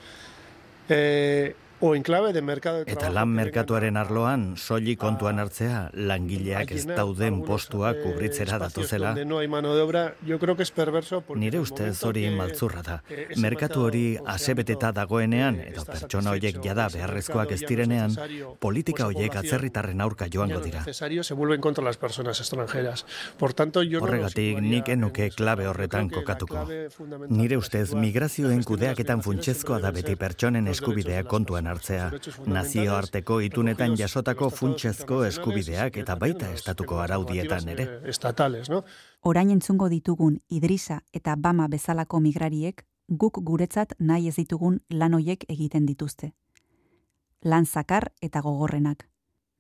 Eh, 0.89 1.55
o 1.79 1.95
en 1.95 2.03
clave 2.03 2.33
de 2.33 2.41
mercado 2.41 2.83
de 2.83 2.91
Eta 2.91 3.09
lan 3.13 3.29
merkatuaren 3.29 3.97
arloan 3.97 4.55
soili 4.57 4.95
kontuan 4.97 5.39
hartzea 5.39 5.89
langileak 5.93 6.71
ez 6.71 6.85
dauden 6.87 7.43
postuak 7.45 8.01
kubritzera 8.01 8.57
datuzela. 8.57 9.13
No 9.25 9.37
obra, 9.83 10.15
yo 10.25 10.39
creo 10.39 10.55
que 10.55 10.63
es 10.63 10.71
perverso 10.71 11.23
Nire 11.35 11.59
ustez 11.59 12.03
hori 12.03 12.29
maltzurra 12.29 12.81
da. 12.81 13.03
Merkatu 13.37 13.83
hori 13.85 14.17
asebeteta 14.25 14.91
dagoenean 14.91 15.59
edo 15.61 15.85
pertsona 15.85 16.31
hoiek 16.31 16.57
jada 16.63 16.87
beharrezkoak 16.89 17.51
ez 17.51 17.61
direnean, 17.67 18.15
politika 18.59 19.05
hoiek 19.05 19.35
atzerritarren 19.35 20.01
aurka 20.01 20.27
joango 20.33 20.59
dira. 20.61 20.83
se 20.83 21.33
vuelven 21.33 21.61
contra 21.61 21.83
las 21.83 21.97
personas 21.97 22.39
extranjeras. 22.39 23.05
Por 23.37 23.53
tanto, 23.53 23.83
yo 23.83 24.01
Horregatik 24.01 24.61
nik 24.61 24.89
enuke 24.89 25.29
klabe 25.29 25.67
horretan 25.67 26.09
kokatuko. 26.09 26.65
Nire 27.29 27.57
ustez 27.57 27.93
migrazioen 27.93 28.63
kudeaketan 28.63 29.21
funtsezkoa 29.21 29.79
da 29.79 29.91
beti 29.91 30.15
pertsonen 30.15 30.67
eskubideak 30.67 31.27
kontuan 31.27 31.66
hartzea, 31.67 32.09
nazioarteko 32.47 33.39
itunetan 33.45 33.95
jasotako 33.99 34.49
funtsezko 34.49 35.23
eskubideak 35.27 35.97
eta 36.03 36.15
baita 36.15 36.51
estatuko 36.53 36.99
araudietan 37.03 37.69
ere. 37.75 37.87
Estatales, 38.15 38.69
no? 38.69 38.83
Orain 39.21 39.51
entzungo 39.51 39.89
ditugun 39.89 40.39
Idrisa 40.49 41.01
eta 41.13 41.35
Bama 41.37 41.67
bezalako 41.67 42.19
migrariek 42.23 42.85
guk 43.07 43.39
guretzat 43.43 43.93
nahi 43.99 44.27
ez 44.27 44.35
ditugun 44.35 44.81
lan 44.89 45.13
hoiek 45.13 45.45
egiten 45.49 45.85
dituzte. 45.85 46.33
Lan 47.43 47.65
zakar 47.65 48.11
eta 48.21 48.41
gogorrenak. 48.41 49.07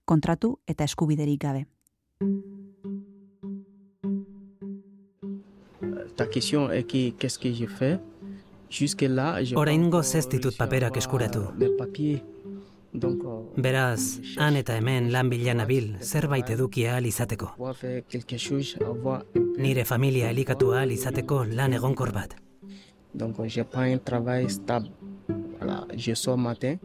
Kontratu 0.05 0.57
eta 0.67 0.83
eskubiderik 0.83 1.41
gabe. 1.41 1.67
Ta 6.17 6.25
question 6.25 6.71
est 6.71 6.87
qu'est-ce 6.87 7.37
que 7.37 7.53
j'ai 7.53 7.67
fait 7.67 7.99
Oraingo 9.55 10.01
ez 10.01 10.27
ditut 10.27 10.57
paperak 10.57 10.97
eskuratu. 10.97 11.47
Beraz, 13.57 14.19
han 14.37 14.55
eta 14.55 14.77
hemen 14.77 15.11
lan 15.11 15.29
bilan 15.29 15.59
abil, 15.61 15.97
zerbait 16.01 16.49
edukia 16.49 16.93
ahal 16.93 17.05
izateko. 17.05 17.51
Nire 19.57 19.85
familia 19.85 20.29
elikatu 20.31 20.71
ahal 20.73 20.91
izateko 20.91 21.43
lan 21.45 21.73
egonkor 21.73 22.13
bat. 22.13 22.35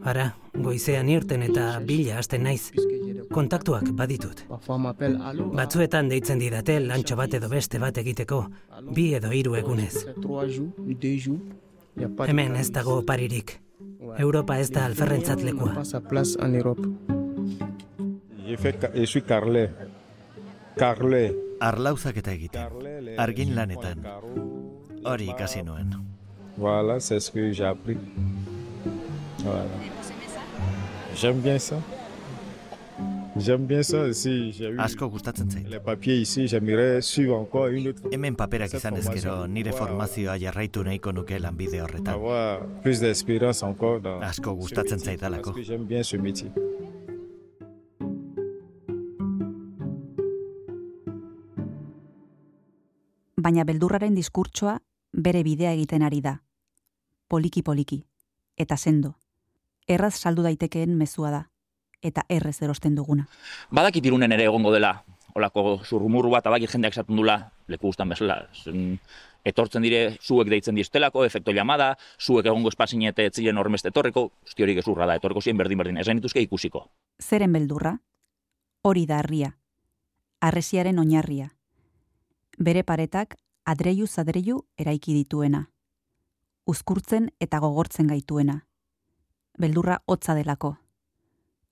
Ara, 0.03 0.25
goizean 0.53 1.09
irten 1.09 1.43
eta 1.47 1.65
bila 1.87 2.17
hasten 2.19 2.43
naiz. 2.43 2.71
Kontaktuak 3.33 3.89
baditut. 3.97 4.43
Batzuetan 5.57 6.09
deitzen 6.09 6.41
didate 6.41 6.79
lantxo 6.79 7.17
bat 7.17 7.33
edo 7.33 7.49
beste 7.49 7.79
bat 7.79 7.97
egiteko, 7.97 8.45
bi 8.93 9.13
edo 9.17 9.31
hiru 9.31 9.55
egunez. 9.61 9.93
Hemen 11.95 12.55
ez 12.55 12.71
dago 12.71 13.01
paririk. 13.05 13.59
Europa 14.17 14.57
ez 14.59 14.69
da 14.71 14.85
alferrentzat 14.85 15.41
lekua. 15.41 15.83
Arlauzak 21.59 22.17
eta 22.17 22.31
egiten. 22.31 23.17
Argin 23.17 23.55
lanetan. 23.55 24.03
Hori 25.05 25.29
ikasi 25.29 25.63
nuen. 25.63 25.93
Voilà, 26.57 26.99
c'est 26.99 27.19
ce 27.19 27.31
que 27.31 27.51
j'ai 27.51 27.65
appris. 27.65 27.97
Voilà. 29.43 29.65
J'aime 31.15 31.41
bien 31.41 31.59
ça. 31.59 31.77
Asko 33.35 35.09
gustatzen 35.09 35.49
zait. 35.49 35.65
les 35.67 35.79
papiers 35.79 36.21
ici, 36.21 36.47
j'aimerais 36.47 37.01
suivre 37.01 37.35
encore 37.35 37.67
une 37.67 37.87
autre. 37.87 38.01
Hemen 38.11 38.35
paperak 38.35 38.73
izan 38.73 38.95
ezkero, 38.95 39.47
nire 39.47 39.71
formazioa 39.71 40.37
jarraitu 40.37 40.83
nahiko 40.83 41.11
nuke 41.11 41.39
lanbide 41.39 41.81
horretan. 41.81 42.19
Plus 42.83 42.99
d'expérience 42.99 43.63
encore 43.63 44.01
dans 44.01 44.21
Asko 44.21 44.53
gustatzen 44.55 44.99
zaidalako. 44.99 45.51
parce 45.51 45.55
que 45.55 45.63
j'aime 45.63 45.85
bien 45.85 46.03
ce 46.03 46.17
métier. 46.17 46.51
Baina 53.37 53.63
beldurraren 53.63 54.15
diskurtsoa 54.15 54.77
bere 55.11 55.43
bidea 55.43 55.73
egiten 55.73 56.03
ari 56.03 56.21
da. 56.21 56.37
Poliki 57.27 57.63
poliki. 57.63 58.03
Eta 58.57 58.77
sendo. 58.77 59.15
Erraz 59.87 60.13
saldu 60.15 60.43
daitekeen 60.43 60.95
mezua 60.97 61.31
da. 61.31 61.52
Eta 62.03 62.25
errez 62.29 62.57
erosten 62.61 62.95
duguna. 62.95 63.25
Badakit 63.71 64.05
irunen 64.05 64.31
ere 64.35 64.49
egongo 64.49 64.73
dela, 64.73 64.97
olako 65.35 65.79
zurrumurru 65.85 66.33
bat 66.33 66.47
abakit 66.47 66.73
jendeak 66.75 66.97
esaten 66.97 67.15
dula, 67.15 67.37
leku 67.71 67.87
guztan 67.87 68.11
bezala. 68.11 68.41
Zen, 68.53 68.97
etortzen 69.45 69.83
dire, 69.83 70.17
zuek 70.21 70.49
deitzen 70.51 70.75
diztelako, 70.75 71.23
efekto 71.25 71.51
llamada, 71.55 71.93
zuek 72.19 72.45
egongo 72.45 72.71
espazinete 72.71 73.25
etzilen 73.29 73.57
hormeste 73.57 73.91
etorreko, 73.91 74.29
usti 74.45 74.63
hori 74.63 74.75
gezurra 74.77 75.07
da, 75.09 75.17
etorreko 75.19 75.41
zien 75.41 75.57
berdin-berdin, 75.59 75.99
esan 76.03 76.21
dituzke 76.21 76.43
ikusiko. 76.43 76.85
Zeren 77.21 77.53
beldurra? 77.55 77.97
Hori 78.83 79.05
da 79.07 79.19
harria. 79.23 79.53
Arresiaren 80.43 80.99
oinarria. 80.99 81.53
Bere 82.59 82.83
paretak 82.83 83.37
adreiu 83.65 84.07
zadreiu 84.07 84.65
eraiki 84.77 85.15
dituena. 85.15 85.69
Uzkurtzen 86.67 87.31
eta 87.39 87.59
gogortzen 87.63 88.07
gaituena. 88.07 88.61
Beldurra 89.59 90.01
hotza 90.05 90.35
delako. 90.35 90.77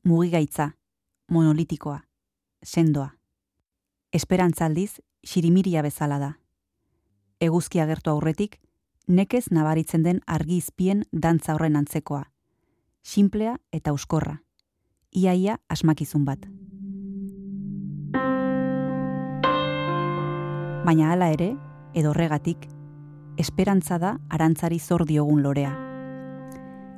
Mugigaitza, 0.04 0.72
monolitikoa, 1.30 2.00
sendoa. 2.66 3.12
Esperantzaldiz, 4.12 5.00
xirimiria 5.22 5.84
bezala 5.86 6.18
da. 6.18 6.30
Eguzki 7.40 7.80
agertu 7.80 8.10
aurretik, 8.10 8.58
nekez 9.08 9.52
nabaritzen 9.52 10.02
den 10.02 10.24
argi 10.26 10.58
izpien 10.58 11.04
dantza 11.12 11.54
horren 11.54 11.78
antzekoa. 11.78 12.24
Simplea 13.04 13.60
eta 13.72 13.94
euskorra. 13.94 14.40
Iaia 15.14 15.60
asmakizun 15.70 16.26
bat. 16.26 16.50
Baina 20.82 21.12
hala 21.14 21.30
ere, 21.30 21.54
edo 21.94 22.10
horregatik, 22.10 22.66
esperantza 23.38 24.02
da 24.02 24.18
arantzari 24.30 24.80
zor 24.80 25.06
diogun 25.06 25.44
lorea. 25.44 25.90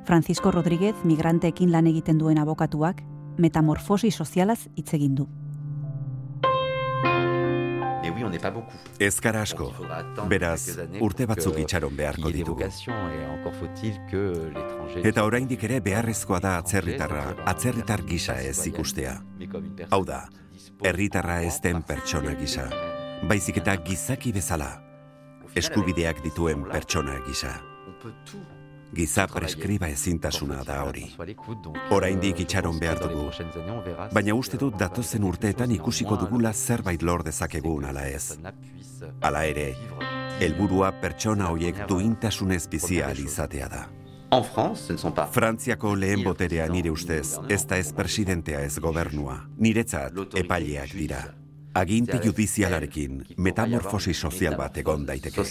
Francisco 0.04 0.50
Rodríguez 0.50 0.94
migranteekin 1.04 1.72
lan 1.72 1.86
egiten 1.88 2.18
duen 2.18 2.38
abokatuak 2.38 3.00
metamorfosi 3.38 4.10
sozialaz 4.10 4.68
hitz 4.76 4.92
egin 4.94 5.14
du. 5.14 5.26
Ez 9.00 9.16
gara 9.24 9.40
asko, 9.42 9.70
beraz, 10.28 10.76
urte 11.00 11.26
batzuk 11.26 11.56
itxaron 11.58 11.96
beharko 11.96 12.30
ditugu. 12.30 12.68
Eta 15.02 15.24
oraindik 15.24 15.64
ere 15.64 15.80
beharrezkoa 15.80 16.40
da 16.44 16.56
atzerritarra, 16.60 17.24
atzerritar 17.54 18.04
gisa 18.06 18.36
ez 18.42 18.58
ikustea. 18.68 19.16
Hau 19.90 20.02
da, 20.04 20.26
herritarra 20.84 21.40
ez 21.48 21.56
den 21.64 21.82
pertsona 21.82 22.36
gisa, 22.38 22.68
baizik 23.28 23.62
eta 23.64 23.78
gizaki 23.88 24.34
bezala, 24.36 24.68
eskubideak 25.56 26.22
dituen 26.28 26.68
pertsona 26.68 27.18
gisa. 27.26 27.56
Giza 28.94 29.26
preskriba 29.26 29.88
ezintasuna 29.90 30.62
da 30.64 30.82
hori. 30.84 31.08
Oraindik 31.90 32.40
itxaron 32.44 32.78
behar 32.78 33.00
dugu. 33.02 33.30
Baina 34.14 34.34
uste 34.38 34.60
dut 34.60 34.78
datozen 34.78 35.24
urteetan 35.26 35.72
ikusiko 35.74 36.16
dugula 36.20 36.52
zerbait 36.52 37.02
lor 37.02 37.24
dezakegun 37.26 37.84
ala 37.90 38.06
ez. 38.08 38.38
Hala 39.20 39.44
ere, 39.50 39.66
helburua 40.40 40.92
pertsona 41.02 41.50
hoiek 41.50 41.84
duintasunez 41.88 42.66
bizia 42.70 43.10
izatea 43.12 43.68
da. 43.68 43.84
Frantziako 45.30 45.94
lehen 45.94 46.24
boterea 46.24 46.66
nire 46.68 46.90
ustez, 46.90 47.38
ez 47.48 47.62
da 47.70 47.78
ez 47.78 47.92
presidentea 47.94 48.64
ez 48.66 48.78
gobernua, 48.82 49.40
niretzat 49.58 50.38
epaileak 50.40 50.94
dira. 50.98 51.22
Aginte 51.74 52.20
judizialarekin 52.22 53.24
metamorfosi 53.36 54.14
sozial 54.14 54.56
bat 54.58 54.78
egon 54.78 55.06
daiteke. 55.06 55.42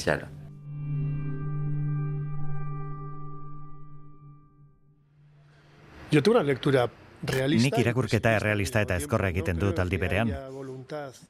Yo 6.14 6.22
tuve 6.22 6.36
una 6.36 6.44
lectura 6.44 6.92
realista. 7.24 7.66
Nik 7.66 7.80
irakurketa 7.82 8.36
errealista 8.38 8.84
eta 8.86 9.00
ezkorra 9.02 9.32
egiten 9.34 9.58
dut 9.58 9.80
aldi 9.82 9.98
berean. 9.98 10.30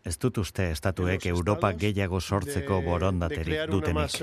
Ez 0.03 0.17
dut 0.19 0.41
uste 0.41 0.65
estatuek 0.75 1.23
Europa 1.29 1.69
gehiago 1.79 2.19
sortzeko 2.19 2.81
borondaterik 2.83 3.69
dutenik. 3.71 4.17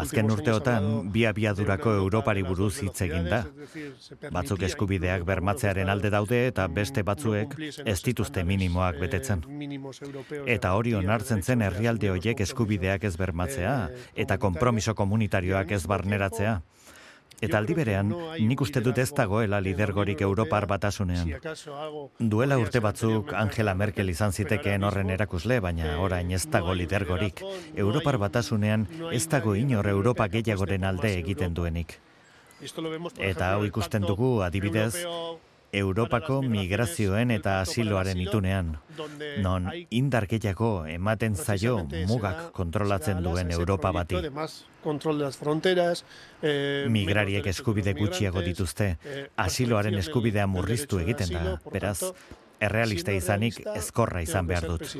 Azken 0.00 0.30
urteotan, 0.32 0.86
bi 1.12 1.26
abiadurako 1.28 1.92
Europari 1.98 2.42
buruz 2.46 2.78
hitz 2.80 2.96
egin 3.04 3.28
da. 3.28 3.42
Batzuk 4.32 4.64
eskubideak 4.70 5.26
bermatzearen 5.28 5.92
alde 5.92 6.10
daude 6.14 6.40
eta 6.48 6.64
beste 6.78 7.04
batzuek 7.04 7.52
ez 7.84 7.98
dituzte 8.08 8.42
minimoak 8.44 8.96
betetzen. 9.04 9.44
Eta 10.46 10.72
hori 10.78 10.96
onartzen 10.96 11.44
zen 11.44 11.66
herrialde 11.66 12.10
hoiek 12.14 12.40
eskubideak 12.46 13.04
ez 13.04 13.18
bermatzea 13.20 13.76
eta 14.14 14.38
konpromiso 14.38 14.96
komunitarioak 14.96 15.76
ez 15.76 15.84
barneratzea. 15.86 16.56
Eta 17.40 17.58
aldi 17.58 17.74
berean, 17.76 18.12
nik 18.48 18.62
uste 18.64 18.80
dut 18.80 18.98
ez 18.98 19.10
dagoela 19.12 19.60
lidergorik 19.60 20.22
Europar 20.24 20.66
batasunean. 20.70 21.34
Duela 22.18 22.56
urte 22.58 22.80
batzuk 22.80 23.34
Angela 23.36 23.74
Merkel 23.74 24.08
izan 24.08 24.32
zitekeen 24.32 24.84
horren 24.88 25.12
erakusle, 25.12 25.60
baina 25.60 25.98
orain 26.00 26.30
ez 26.32 26.46
dago 26.48 26.74
lidergorik. 26.74 27.44
Europar 27.74 28.18
batasunean 28.22 28.88
ez 29.12 29.26
dago 29.28 29.54
inor 29.54 29.88
Europa 29.92 30.28
gehiagoren 30.32 30.84
alde 30.84 31.12
egiten 31.18 31.54
duenik. 31.54 31.98
Eta 33.20 33.52
hau 33.52 33.64
ikusten 33.68 34.06
dugu 34.08 34.40
adibidez, 34.42 35.04
Europako 35.76 36.38
migrazioen 36.40 37.30
eta 37.34 37.58
asiloaren 37.60 38.20
itunean, 38.24 38.70
non 39.44 39.66
indarketako 39.92 40.70
ematen 40.88 41.36
zaio 41.36 41.82
mugak 42.08 42.46
kontrolatzen 42.56 43.20
duen 43.24 43.52
Europa 43.52 43.92
bati. 43.92 44.16
Eh, 46.42 46.86
Migrariek 46.88 47.50
eskubide 47.52 47.92
gutxiago 47.98 48.40
dituzte, 48.40 48.88
eh, 49.04 49.26
asiloaren 49.36 50.00
eskubidea 50.00 50.46
murriztu 50.46 51.02
egiten 51.04 51.34
da, 51.36 51.58
beraz, 51.72 52.00
errealista 52.60 53.12
izanik 53.12 53.60
ezkorra 53.76 54.24
izan 54.24 54.46
behar 54.48 54.70
dut. 54.72 54.96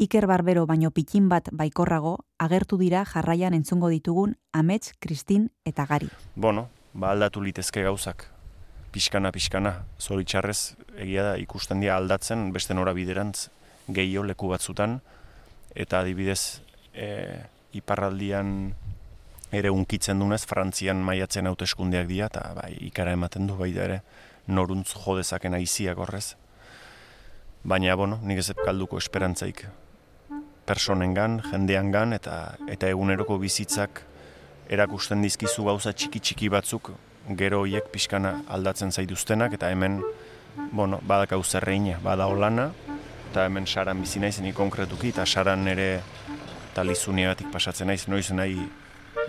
Iker 0.00 0.26
Barbero 0.26 0.64
baino 0.64 0.90
pikin 0.96 1.28
bat 1.28 1.52
baikorrago, 1.52 2.16
agertu 2.38 2.80
dira 2.80 3.04
jarraian 3.04 3.52
entzungo 3.52 3.92
ditugun 3.92 4.38
Amets, 4.52 4.94
Kristin 4.98 5.50
eta 5.68 5.84
Gari. 5.84 6.08
Bueno, 6.34 6.70
ba 6.94 7.12
aldatu 7.12 7.44
litezke 7.44 7.84
gauzak 7.84 8.39
pixkana 8.92 9.32
pixkana. 9.32 9.74
Zoritxarrez 10.00 10.74
egia 10.98 11.30
da 11.30 11.36
ikusten 11.40 11.80
dira 11.82 11.96
aldatzen 11.96 12.50
beste 12.54 12.74
nora 12.74 12.94
biderantz 12.96 13.48
gehiago 13.88 14.26
leku 14.28 14.50
batzutan. 14.50 15.00
Eta 15.74 16.00
adibidez 16.02 16.60
e, 16.94 17.40
iparraldian 17.78 18.72
ere 19.54 19.70
unkitzen 19.70 20.18
dunez 20.18 20.44
Frantzian 20.46 21.02
maiatzen 21.02 21.46
hauteskundeak 21.50 22.08
dira 22.10 22.30
eta 22.30 22.52
bai, 22.54 22.72
ikara 22.86 23.14
ematen 23.18 23.46
du 23.46 23.56
bai 23.58 23.70
ere 23.74 24.00
noruntz 24.46 24.94
jodezaken 24.94 25.54
aiziak 25.54 25.98
horrez. 25.98 26.34
Baina 27.62 27.94
bueno, 27.94 28.18
nik 28.22 28.38
ez 28.38 28.52
kalduko 28.64 28.98
esperantzaik 28.98 29.66
personengan, 30.66 31.40
jendeangan 31.50 32.14
eta 32.14 32.56
eta 32.70 32.88
eguneroko 32.88 33.38
bizitzak 33.38 34.02
erakusten 34.70 35.22
dizkizu 35.22 35.64
gauza 35.66 35.92
txiki 35.92 36.20
txiki 36.20 36.48
batzuk 36.48 36.92
gero 37.28 37.64
hiek 37.66 37.90
pixkana 37.92 38.40
aldatzen 38.48 38.92
zaituztenak, 38.92 39.54
eta 39.54 39.70
hemen, 39.70 40.00
bueno, 40.72 41.00
badak 41.06 41.34
hau 41.36 41.42
zerreina, 41.44 41.98
bada 42.02 42.26
holana, 42.26 42.70
eta 43.30 43.46
hemen 43.46 43.66
saran 43.66 44.00
bizi 44.02 44.20
naiz, 44.20 44.38
ni 44.40 44.52
konkretuki, 44.52 45.12
eta 45.14 45.26
saran 45.26 45.64
nire 45.64 46.00
talizunia 46.74 47.34
batik 47.34 47.50
pasatzen 47.52 47.90
naiz, 47.90 48.06
noiz 48.08 48.30
nahi 48.32 48.58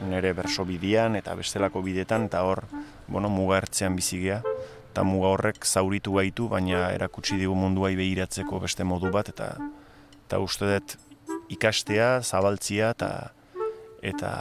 nire 0.08 0.34
berso 0.34 0.66
bidian, 0.66 1.16
eta 1.16 1.36
bestelako 1.36 1.82
bidetan, 1.86 2.26
eta 2.32 2.44
hor, 2.48 2.66
bueno, 3.08 3.30
muga 3.30 3.60
ertzean 3.62 3.96
bizigea, 3.96 4.42
eta 4.92 5.04
muga 5.04 5.36
horrek 5.36 5.66
zauritu 5.66 6.16
gaitu, 6.18 6.48
baina 6.50 6.90
erakutsi 6.96 7.38
digu 7.38 7.56
mundua 7.56 7.92
behiratzeko 7.96 8.60
beste 8.60 8.84
modu 8.84 9.12
bat, 9.12 9.30
eta 9.30 9.54
eta 10.26 10.40
uste 10.40 10.68
dut 10.68 10.98
ikastea, 11.52 12.22
zabaltzia, 12.24 12.92
eta 12.96 13.12
eta 14.02 14.32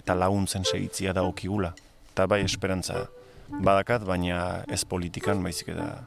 eta 0.00 0.14
laguntzen 0.16 0.64
segitzia 0.64 1.12
da 1.12 1.22
okigula 1.28 1.74
eta 2.20 2.28
bai 2.28 2.42
esperantza 2.44 3.06
badakat, 3.48 4.04
baina 4.04 4.60
ez 4.68 4.84
politikan, 4.84 5.40
baizik 5.40 5.72
eta 5.72 6.04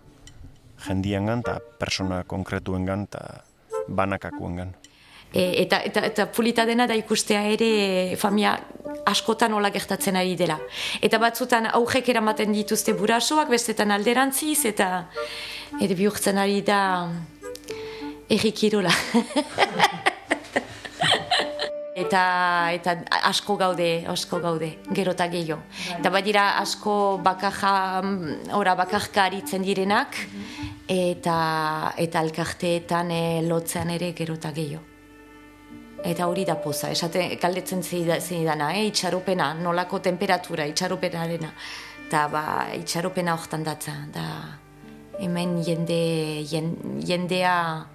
jendiengan 0.85 1.41
eta 1.41 1.57
persona 1.79 2.21
konkretuengan 2.29 3.07
eta 3.09 3.41
banakakuengan. 3.89 4.75
E, 5.33 5.63
eta, 5.63 5.81
eta, 5.81 6.05
eta 6.05 6.27
pulita 6.29 6.67
dena 6.69 6.85
da 6.85 6.93
ikustea 6.93 7.41
ere 7.49 8.13
familia 8.21 8.53
askotan 9.09 9.57
hola 9.57 9.73
gertatzen 9.73 10.21
ari 10.21 10.37
dela. 10.37 10.59
Eta 11.01 11.17
batzutan 11.17 11.71
aurrek 11.73 12.13
eramaten 12.13 12.53
dituzte 12.53 12.93
burasoak, 12.93 13.49
bestetan 13.49 13.91
alderantziz, 13.91 14.67
eta 14.69 15.07
ere 15.81 15.97
bihurtzen 15.97 16.37
ari 16.37 16.61
da 16.61 16.79
errikirola. 18.29 18.93
eta 21.95 22.71
eta 22.73 22.95
asko 23.29 23.55
gaude, 23.57 24.05
asko 24.09 24.39
gaude, 24.41 24.77
gero 24.93 25.13
eta 25.13 25.27
gehiago. 25.29 25.61
Eta 25.97 26.09
badira 26.09 26.57
asko 26.59 27.19
bakaja, 27.23 28.01
mm, 28.01 28.53
ora 28.57 28.75
bakajka 28.75 29.27
aritzen 29.29 29.61
direnak, 29.61 30.17
eta 30.87 31.93
eta 31.97 32.19
alkarteetan 32.19 33.11
e, 33.11 33.23
lotzean 33.45 33.93
ere 33.93 34.13
gero 34.17 34.33
eta 34.39 34.51
gehiago. 34.51 34.83
Eta 36.03 36.27
hori 36.27 36.43
da 36.43 36.57
poza, 36.59 36.89
esate 36.91 37.37
kaldetzen 37.39 37.81
zidana, 37.83 38.73
eh? 38.75 38.87
itxaropena, 38.89 39.53
nolako 39.53 40.01
temperatura, 40.01 40.65
itxaropenarena. 40.67 41.53
Eta 42.07 42.27
ba, 42.27 42.43
itxaropena 42.75 43.37
horretan 43.37 43.63
datza, 43.63 43.93
da 44.11 44.25
hemen 45.19 45.61
jende, 45.63 46.43
jendea 47.07 47.85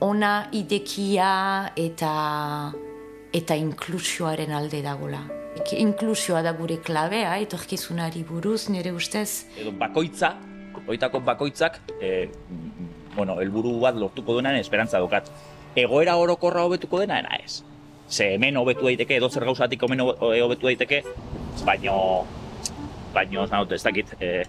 ona 0.00 0.48
idekia 0.52 1.72
eta 1.76 2.72
eta 3.36 3.56
inklusioaren 3.58 4.52
alde 4.56 4.80
dagola. 4.84 5.20
Inklusioa 5.76 6.42
da 6.44 6.52
gure 6.56 6.78
klabea, 6.84 7.34
etorkizunari 7.44 8.22
buruz, 8.28 8.68
nire 8.72 8.92
ustez. 8.96 9.46
Edo 9.60 9.72
bakoitza, 9.76 10.34
oitako 10.86 11.20
bakoitzak, 11.26 11.80
e, 12.00 12.28
bueno, 13.16 13.38
elburu 13.44 13.74
bat 13.82 13.96
lortuko 13.96 14.36
duenan 14.36 14.56
esperantza 14.60 15.00
dukat. 15.02 15.28
Egoera 15.76 16.16
orokorra 16.16 16.64
hobetuko 16.64 17.00
dena, 17.02 17.20
ena 17.20 17.40
ez. 17.42 17.62
Ze 18.08 18.32
hemen 18.34 18.56
hobetu 18.56 18.86
daiteke, 18.86 19.16
edo 19.20 19.28
zer 19.28 19.44
gauzatik 19.44 19.82
hemen 19.82 20.04
hobetu 20.06 20.70
daiteke, 20.70 21.02
baino, 21.64 22.24
baino, 23.12 23.46
ez 23.74 23.82
dakit, 23.82 24.16
e, 24.20 24.44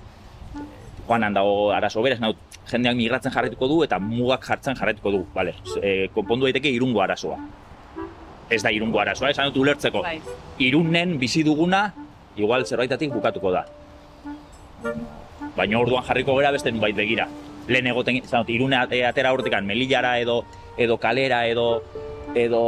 joanan 1.07 1.35
dago 1.35 1.71
arazo 1.75 2.03
beraz, 2.05 2.19
naut, 2.23 2.39
jendeak 2.67 2.95
migratzen 2.99 3.31
jarretuko 3.31 3.67
du 3.71 3.83
eta 3.83 3.99
mugak 3.99 4.45
jartzen 4.47 4.75
jarretuko 4.75 5.11
du, 5.11 5.23
vale? 5.33 5.55
E, 5.81 6.11
konpondu 6.13 6.47
daiteke 6.47 6.71
irungo 6.71 7.01
arazoa 7.01 7.39
ez 8.49 8.61
da 8.63 8.71
irungo 8.71 8.99
arazoa, 8.99 9.31
esan 9.31 9.51
dut 9.51 9.61
ulertzeko. 9.63 10.03
Bai. 10.05 10.19
Irunen 10.63 11.17
bizi 11.19 11.43
duguna, 11.43 11.91
igual 12.37 12.65
zerbaitatik 12.65 13.11
bukatuko 13.13 13.51
da. 13.51 13.65
Baina 15.57 15.79
orduan 15.79 16.05
jarriko 16.05 16.35
gara 16.37 16.53
beste 16.55 16.71
nubait 16.71 16.95
begira. 16.95 17.27
Lehen 17.67 17.89
egoten, 17.91 18.21
esan 18.23 18.45
dut, 18.45 18.53
irune 18.55 18.77
atera 18.77 19.33
horretik 19.33 19.57
melillara 19.63 20.17
edo, 20.19 20.43
edo 20.77 20.97
kalera 20.97 21.45
edo, 21.47 21.83
edo 22.35 22.63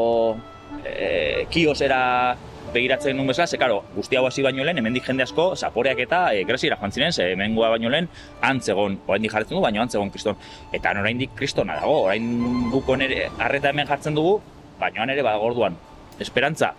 e, 0.84 1.46
kiosera 1.50 2.36
begiratzen 2.74 3.16
nuen 3.18 3.32
bezala, 3.32 3.48
ze 3.48 3.58
karo, 3.58 3.80
guzti 3.96 4.18
hau 4.18 4.26
hasi 4.28 4.44
baino 4.46 4.64
lehen, 4.64 4.78
hemendik 4.78 5.06
jende 5.08 5.24
asko, 5.24 5.56
zaporeak 5.56 6.00
eta 6.06 6.20
e, 6.36 6.44
gresiera 6.46 6.78
joan 6.78 6.92
ziren, 6.92 7.14
ze 7.14 7.32
hemengoa 7.32 7.70
baino 7.74 7.90
lehen, 7.90 8.10
antzegon, 8.46 9.00
orain 9.08 9.26
jartzen 9.30 9.56
du, 9.56 9.62
baino 9.64 9.82
antzegon 9.82 10.12
kriston. 10.14 10.38
Eta 10.74 10.94
orain 11.00 11.18
dik 11.18 11.34
kristona 11.40 11.80
dago, 11.80 12.04
orain 12.10 12.70
buko 12.72 12.98
nere 12.98 13.30
arreta 13.40 13.74
hemen 13.74 13.88
jartzen 13.90 14.18
dugu, 14.18 14.40
baina 14.80 15.06
ere 15.12 15.24
bada 15.24 15.72
esperantza, 16.20 16.74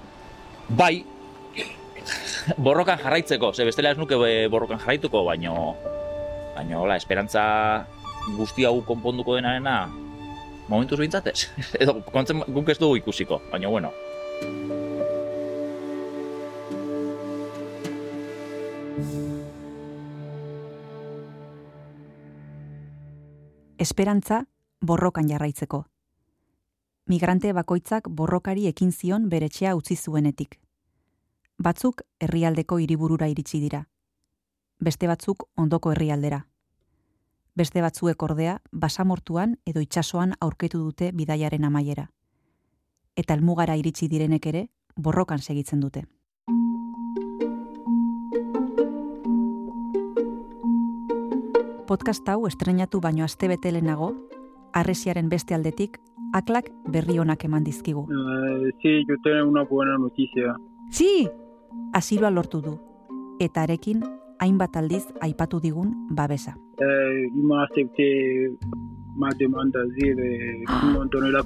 bai, 0.68 1.04
borrokan 2.56 2.98
jarraitzeko, 2.98 3.52
ze 3.54 3.64
bestela 3.64 3.90
ez 3.90 3.98
nuke 3.98 4.16
borrokan 4.50 4.78
jarraituko, 4.78 5.24
baino, 5.24 5.74
baino, 6.56 6.82
hola, 6.82 6.96
esperantza 6.96 7.86
guzti 8.36 8.64
hau 8.64 8.80
konponduko 8.84 9.36
denarena, 9.36 9.88
momentu 10.68 10.96
zuintzatez, 10.96 11.50
edo 11.82 12.00
kontzen 12.12 12.44
guk 12.48 12.68
ez 12.68 12.78
dugu 12.78 13.00
ikusiko, 13.00 13.42
baina, 13.52 13.68
bueno. 13.68 13.92
Esperantza 23.80 24.44
borrokan 24.84 25.28
jarraitzeko 25.28 25.86
migrante 27.10 27.50
bakoitzak 27.52 28.06
borrokari 28.08 28.68
ekin 28.70 28.92
zion 28.92 29.24
beretxea 29.30 29.72
utzi 29.74 29.96
zuenetik. 29.96 30.60
Batzuk 31.58 32.04
herrialdeko 32.22 32.78
hiriburura 32.78 33.26
iritsi 33.32 33.58
dira. 33.58 33.80
Beste 34.78 35.08
batzuk 35.10 35.48
ondoko 35.56 35.90
herrialdera. 35.90 36.44
Beste 37.58 37.82
batzuek 37.82 38.22
ordea 38.22 38.60
basamortuan 38.70 39.58
edo 39.66 39.82
itsasoan 39.82 40.36
aurketu 40.40 40.84
dute 40.84 41.10
bidaiaren 41.10 41.66
amaiera. 41.66 42.06
Eta 43.16 43.34
helmugara 43.34 43.74
iritsi 43.74 44.06
direnek 44.08 44.46
ere 44.46 44.68
borrokan 44.94 45.42
segitzen 45.42 45.82
dute. 45.82 46.06
Podcast 51.90 52.28
hau 52.28 52.46
estrenatu 52.46 53.00
baino 53.02 53.24
astebete 53.24 53.72
lehenago, 53.74 54.14
arresiaren 54.72 55.28
beste 55.28 55.54
aldetik 55.54 55.98
aklak 56.32 56.70
berri 56.86 57.18
onak 57.18 57.44
eman 57.44 57.64
dizkigu. 57.64 58.06
Uh, 58.06 58.70
sí, 58.82 59.04
yo 59.08 59.16
tengo 59.22 59.48
una 59.48 59.64
buena 59.64 59.98
noticia. 59.98 60.56
Sí! 60.90 61.28
Asiloa 61.92 62.30
lortu 62.30 62.60
du. 62.62 62.78
Eta 63.40 63.62
arekin, 63.62 64.02
hainbat 64.40 64.76
aldiz 64.76 65.04
aipatu 65.20 65.60
digun 65.60 65.94
babesa. 66.10 66.56
Eh, 66.80 67.28
ima 67.34 67.64
acepte 67.64 68.56
ma 69.16 69.28
demanda 69.38 69.80
zire 69.94 70.64
montonera 70.92 71.42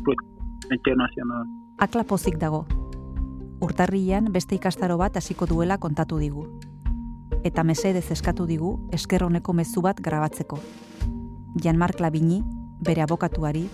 internacional. 0.71 1.47
Akla 1.79 2.05
pozik 2.05 2.39
dago. 2.39 2.67
Urtarrian 3.61 4.33
beste 4.33 4.55
ikastaro 4.55 4.99
bat 4.99 5.17
hasiko 5.17 5.47
duela 5.47 5.79
kontatu 5.79 6.19
digu. 6.19 6.47
Eta 7.45 7.65
mesedez 7.65 8.11
eskatu 8.11 8.47
digu 8.47 8.79
eskerroneko 8.93 9.53
mezu 9.53 9.83
bat 9.83 10.01
grabatzeko. 10.01 10.59
Jan 11.63 11.79
Mark 11.79 12.01
Labini, 12.01 12.43
bere 12.87 13.03
abokatuari, 13.03 13.64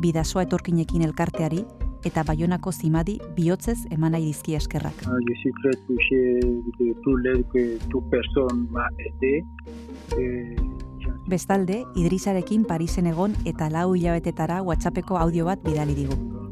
bidasoa 0.00 0.46
etorkinekin 0.46 1.02
elkarteari 1.06 1.64
eta 2.06 2.22
baionako 2.26 2.72
zimadi 2.72 3.16
bihotzez 3.36 3.78
eman 3.90 4.12
nahi 4.14 4.30
dizki 4.30 4.54
eskerrak. 4.54 5.04
Je 5.28 5.34
suis 5.40 5.52
très 5.62 5.76
touché 5.86 6.20
de 6.78 6.94
tout 7.02 7.16
l'aide 7.16 7.44
que 7.52 7.78
toute 7.90 8.08
personne 8.10 8.66
m'a 8.70 8.86
aidé. 8.98 9.44
Bestalde, 11.26 11.84
Idrisarekin 11.96 12.64
Parisen 12.64 13.06
egon 13.06 13.34
eta 13.44 13.68
lau 13.70 13.94
hilabetetara 13.94 14.62
WhatsAppeko 14.62 15.18
audio 15.18 15.44
bat 15.46 15.62
bidali 15.64 15.94
digu. 15.94 16.45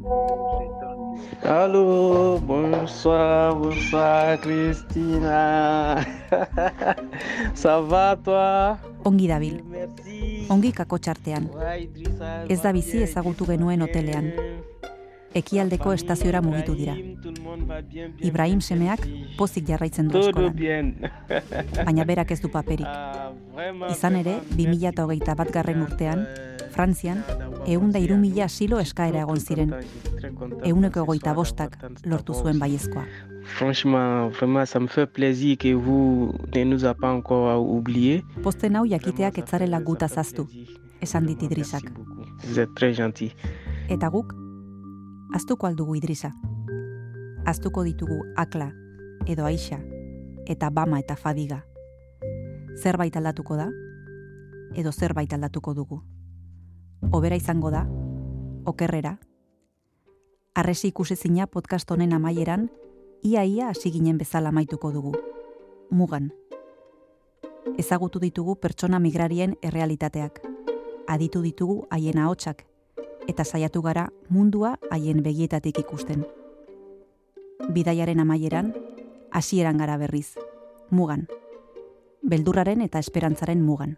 Allo, 1.43 2.39
bonsoir, 2.41 3.55
bonsoir, 3.55 4.41
Cristina. 4.41 6.05
Ça 7.55 7.81
va, 7.81 8.17
toi? 8.17 8.79
Ongi 9.05 9.27
dabil. 9.29 9.59
Ongi 10.49 10.73
kako 10.73 10.99
txartean. 10.99 11.49
Ez 12.49 12.61
da 12.63 12.73
bizi 12.73 13.03
ezagutu 13.05 13.49
genuen 13.49 13.83
hotelean. 13.85 14.31
Ekialdeko 15.35 15.93
estaziora 15.93 16.41
mugitu 16.41 16.77
dira. 16.79 16.95
Ibrahim 18.23 18.61
semeak 18.63 19.09
pozik 19.39 19.67
jarraitzen 19.69 20.09
du 20.09 20.23
eskolan. 20.23 20.95
Baina 21.81 22.05
berak 22.05 22.31
ez 22.31 22.41
du 22.41 22.49
paperik. 22.53 22.87
Izan 23.95 24.21
ere, 24.23 24.39
2008 24.55 25.35
bat 25.39 25.51
garren 25.51 25.83
urtean, 25.83 26.27
Frantzian, 26.75 27.21
egun 27.71 27.93
da 27.95 28.01
iru 28.03 28.17
mila 28.19 28.49
asilo 28.49 28.81
eskaera 28.83 29.21
egon 29.23 29.39
ziren. 29.39 29.71
Eguneko 30.67 31.05
egoita 31.05 31.35
bostak 31.37 31.77
lortu 32.11 32.35
zuen 32.35 32.59
baiezkoa. 32.59 33.05
Franchement, 33.45 34.31
vraiment, 34.31 34.67
ça 34.67 34.81
me 34.81 34.89
fait 34.89 35.07
plaisir 35.07 35.57
que 35.59 35.73
vous 35.75 36.33
ne 36.55 36.65
nous 36.65 36.85
a 36.85 36.95
pas 36.95 37.13
encore 37.13 37.63
oublié. 37.63 38.25
Posten 38.43 38.77
hau 38.77 38.87
jakiteak 38.91 39.39
etzarela 39.39 39.81
guta 39.81 40.09
zaztu, 40.09 40.49
esan 41.01 41.27
dit 41.27 41.43
Idrisak. 41.43 41.85
Vous 42.43 42.59
êtes 42.59 42.75
très 42.75 42.93
gentil. 42.93 43.31
Eta 43.89 44.09
guk, 44.09 44.33
aztuko 45.35 45.67
aldugu 45.67 45.95
Idrisa. 45.97 46.33
Aztuko 47.47 47.85
ditugu 47.85 48.19
Akla, 48.37 48.73
edo 49.27 49.45
Aixa, 49.45 49.79
eta 50.47 50.71
Bama 50.71 50.99
eta 50.99 51.15
Fadiga. 51.15 51.63
Zerbait 52.83 53.15
aldatuko 53.17 53.61
da, 53.61 53.69
edo 54.75 54.91
zerbait 54.91 55.33
aldatuko 55.33 55.75
dugu 55.75 56.03
obera 57.11 57.37
izango 57.37 57.71
da, 57.71 57.87
okerrera. 58.65 59.19
Arresi 60.55 60.89
ikusezina 60.89 61.47
podcast 61.47 61.91
honen 61.91 62.13
amaieran, 62.13 62.71
ia-ia 63.23 63.69
hasi 63.69 63.91
ginen 63.91 64.19
bezala 64.19 64.53
maituko 64.53 64.93
dugu. 64.93 65.13
Mugan. 65.91 66.33
Ezagutu 67.79 68.21
ditugu 68.21 68.57
pertsona 68.57 68.99
migrarien 68.99 69.57
errealitateak. 69.63 70.41
Aditu 71.09 71.43
ditugu 71.43 71.87
haien 71.91 72.19
ahotsak 72.19 72.65
eta 73.29 73.45
saiatu 73.45 73.83
gara 73.83 74.11
mundua 74.29 74.79
haien 74.91 75.23
begietatik 75.23 75.79
ikusten. 75.81 76.27
Bidaiaren 77.73 78.21
amaieran, 78.21 78.75
hasieran 79.33 79.79
gara 79.79 79.97
berriz. 79.97 80.37
Mugan. 80.91 81.27
Beldurraren 82.23 82.81
eta 82.81 82.99
esperantzaren 82.99 83.63
mugan. 83.65 83.97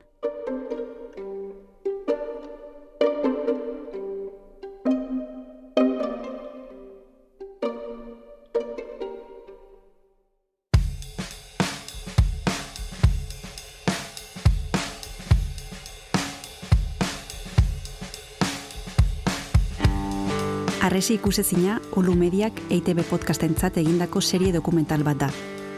Arresi 20.87 21.16
ikusezina, 21.16 21.81
Ulu 21.99 22.12
Mediak 22.14 22.61
EITB 22.70 23.01
podcastentzat 23.09 23.81
egindako 23.81 24.20
serie 24.22 24.53
dokumental 24.55 25.03
bat 25.03 25.18
da, 25.18 25.29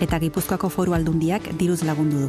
eta 0.04 0.18
Gipuzkoako 0.20 0.68
foru 0.68 0.92
aldundiak 0.92 1.46
diruz 1.56 1.78
lagundu 1.88 2.26
du. 2.26 2.28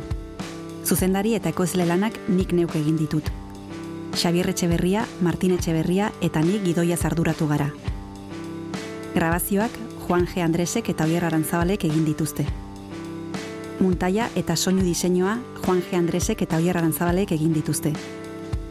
Zuzendari 0.87 1.33
eta 1.35 1.51
ekoizle 1.51 1.83
lanak 1.83 2.15
nik 2.29 2.53
neuk 2.55 2.77
egin 2.79 2.95
ditut. 2.95 3.27
Xabier 4.15 4.47
Etxeberria, 4.53 5.03
Martin 5.19 5.57
Etxeberria 5.57 6.07
eta 6.23 6.39
nik 6.39 6.63
gidoia 6.63 6.95
zarduratu 6.95 7.49
gara. 7.51 7.67
Grabazioak 9.11 9.75
Juan 10.05 10.23
G. 10.31 10.39
Andresek 10.47 10.87
eta 10.95 11.03
Oier 11.03 11.27
Arantzabalek 11.27 11.83
egin 11.83 12.07
dituzte. 12.07 12.47
Muntaia 13.83 14.29
eta 14.39 14.55
soinu 14.55 14.87
diseinua 14.87 15.35
Juan 15.65 15.83
G. 15.83 15.99
Andresek 15.99 16.47
eta 16.47 16.63
Oier 16.63 16.79
Arantzabalek 16.79 17.35
egin 17.35 17.51
dituzte. 17.51 17.91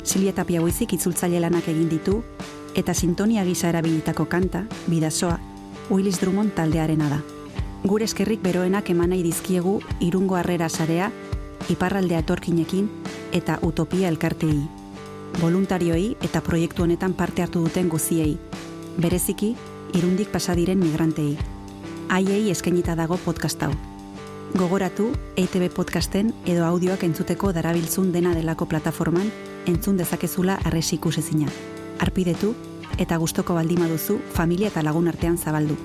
Silvia 0.02 0.32
Tapia 0.32 0.62
itzultzaile 0.64 1.40
lanak 1.40 1.68
egin 1.68 1.90
ditu, 1.90 2.22
eta 2.78 2.94
sintonia 2.94 3.42
gisa 3.44 3.68
erabilitako 3.68 4.28
kanta, 4.30 4.62
bidasoa, 4.86 5.40
Willis 5.90 6.20
Drummond 6.20 6.52
taldearena 6.54 7.08
da. 7.10 7.16
Gure 7.82 8.06
eskerrik 8.06 8.38
beroenak 8.42 8.90
eman 8.92 9.10
nahi 9.10 9.24
dizkiegu 9.24 9.80
irungo 10.00 10.36
harrera 10.38 10.68
sarea, 10.68 11.08
iparraldea 11.74 12.20
etorkinekin 12.22 12.86
eta 13.34 13.58
utopia 13.66 14.08
elkartei. 14.08 14.60
Voluntarioei 15.40 16.12
eta 16.22 16.40
proiektu 16.40 16.84
honetan 16.84 17.14
parte 17.18 17.42
hartu 17.42 17.64
duten 17.66 17.88
guziei. 17.90 18.36
Bereziki, 18.96 19.56
irundik 19.98 20.30
pasadiren 20.30 20.78
migrantei. 20.78 21.32
Haiei 22.08 22.50
eskainita 22.50 22.94
dago 22.94 23.18
podcast 23.24 23.62
hau. 23.62 23.72
Gogoratu, 24.54 25.10
EITB 25.36 25.66
podcasten 25.74 26.30
edo 26.46 26.64
audioak 26.64 27.02
entzuteko 27.02 27.50
darabiltzun 27.52 28.12
dena 28.12 28.36
delako 28.38 28.70
plataforman 28.70 29.32
entzun 29.66 29.98
dezakezula 29.98 30.60
arresi 30.64 30.96
ikusezina 30.96 31.50
arpidetu 31.98 32.54
eta 32.98 33.16
gustoko 33.16 33.54
baldima 33.54 33.86
duzu 33.88 34.18
familia 34.34 34.68
eta 34.68 34.82
lagun 34.82 35.08
artean 35.08 35.38
zabaldu. 35.38 35.76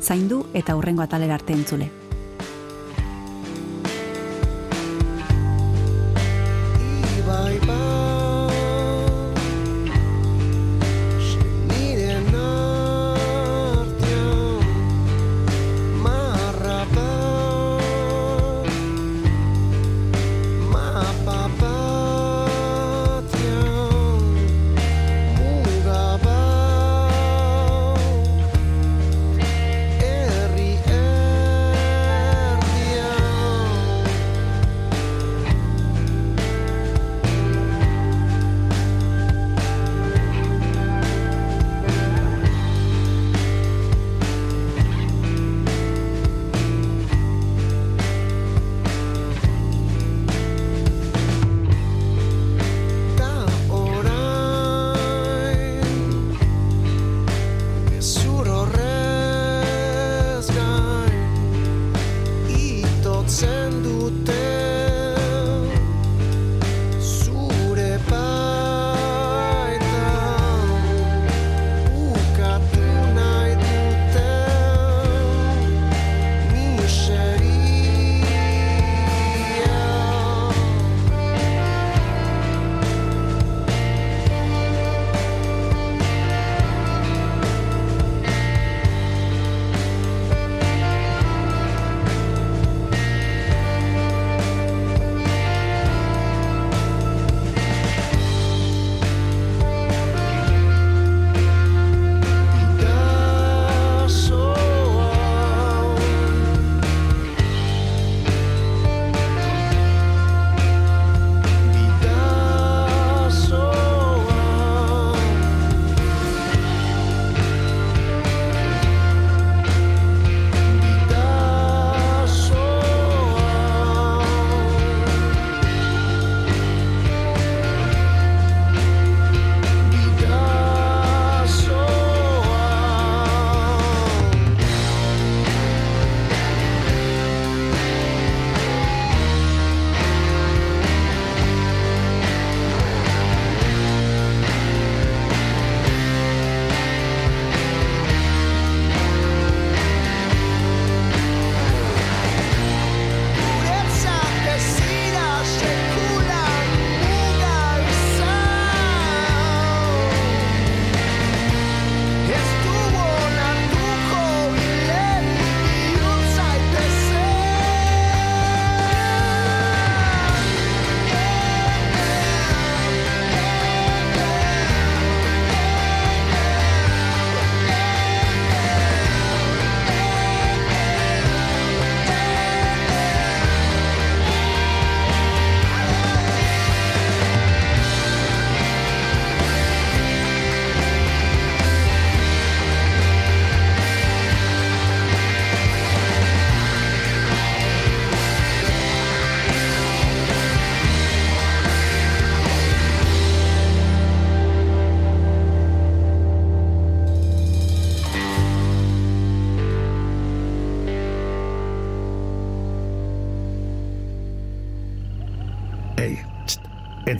Zaindu 0.00 0.46
eta 0.54 0.76
hurrengo 0.76 1.02
atalera 1.02 1.34
arte 1.34 1.52
entzule. 1.52 2.03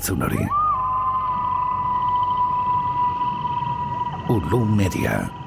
Entzun 0.04 0.20
hori. 0.20 0.44
Ulu 4.28 4.64
Media. 4.64 5.43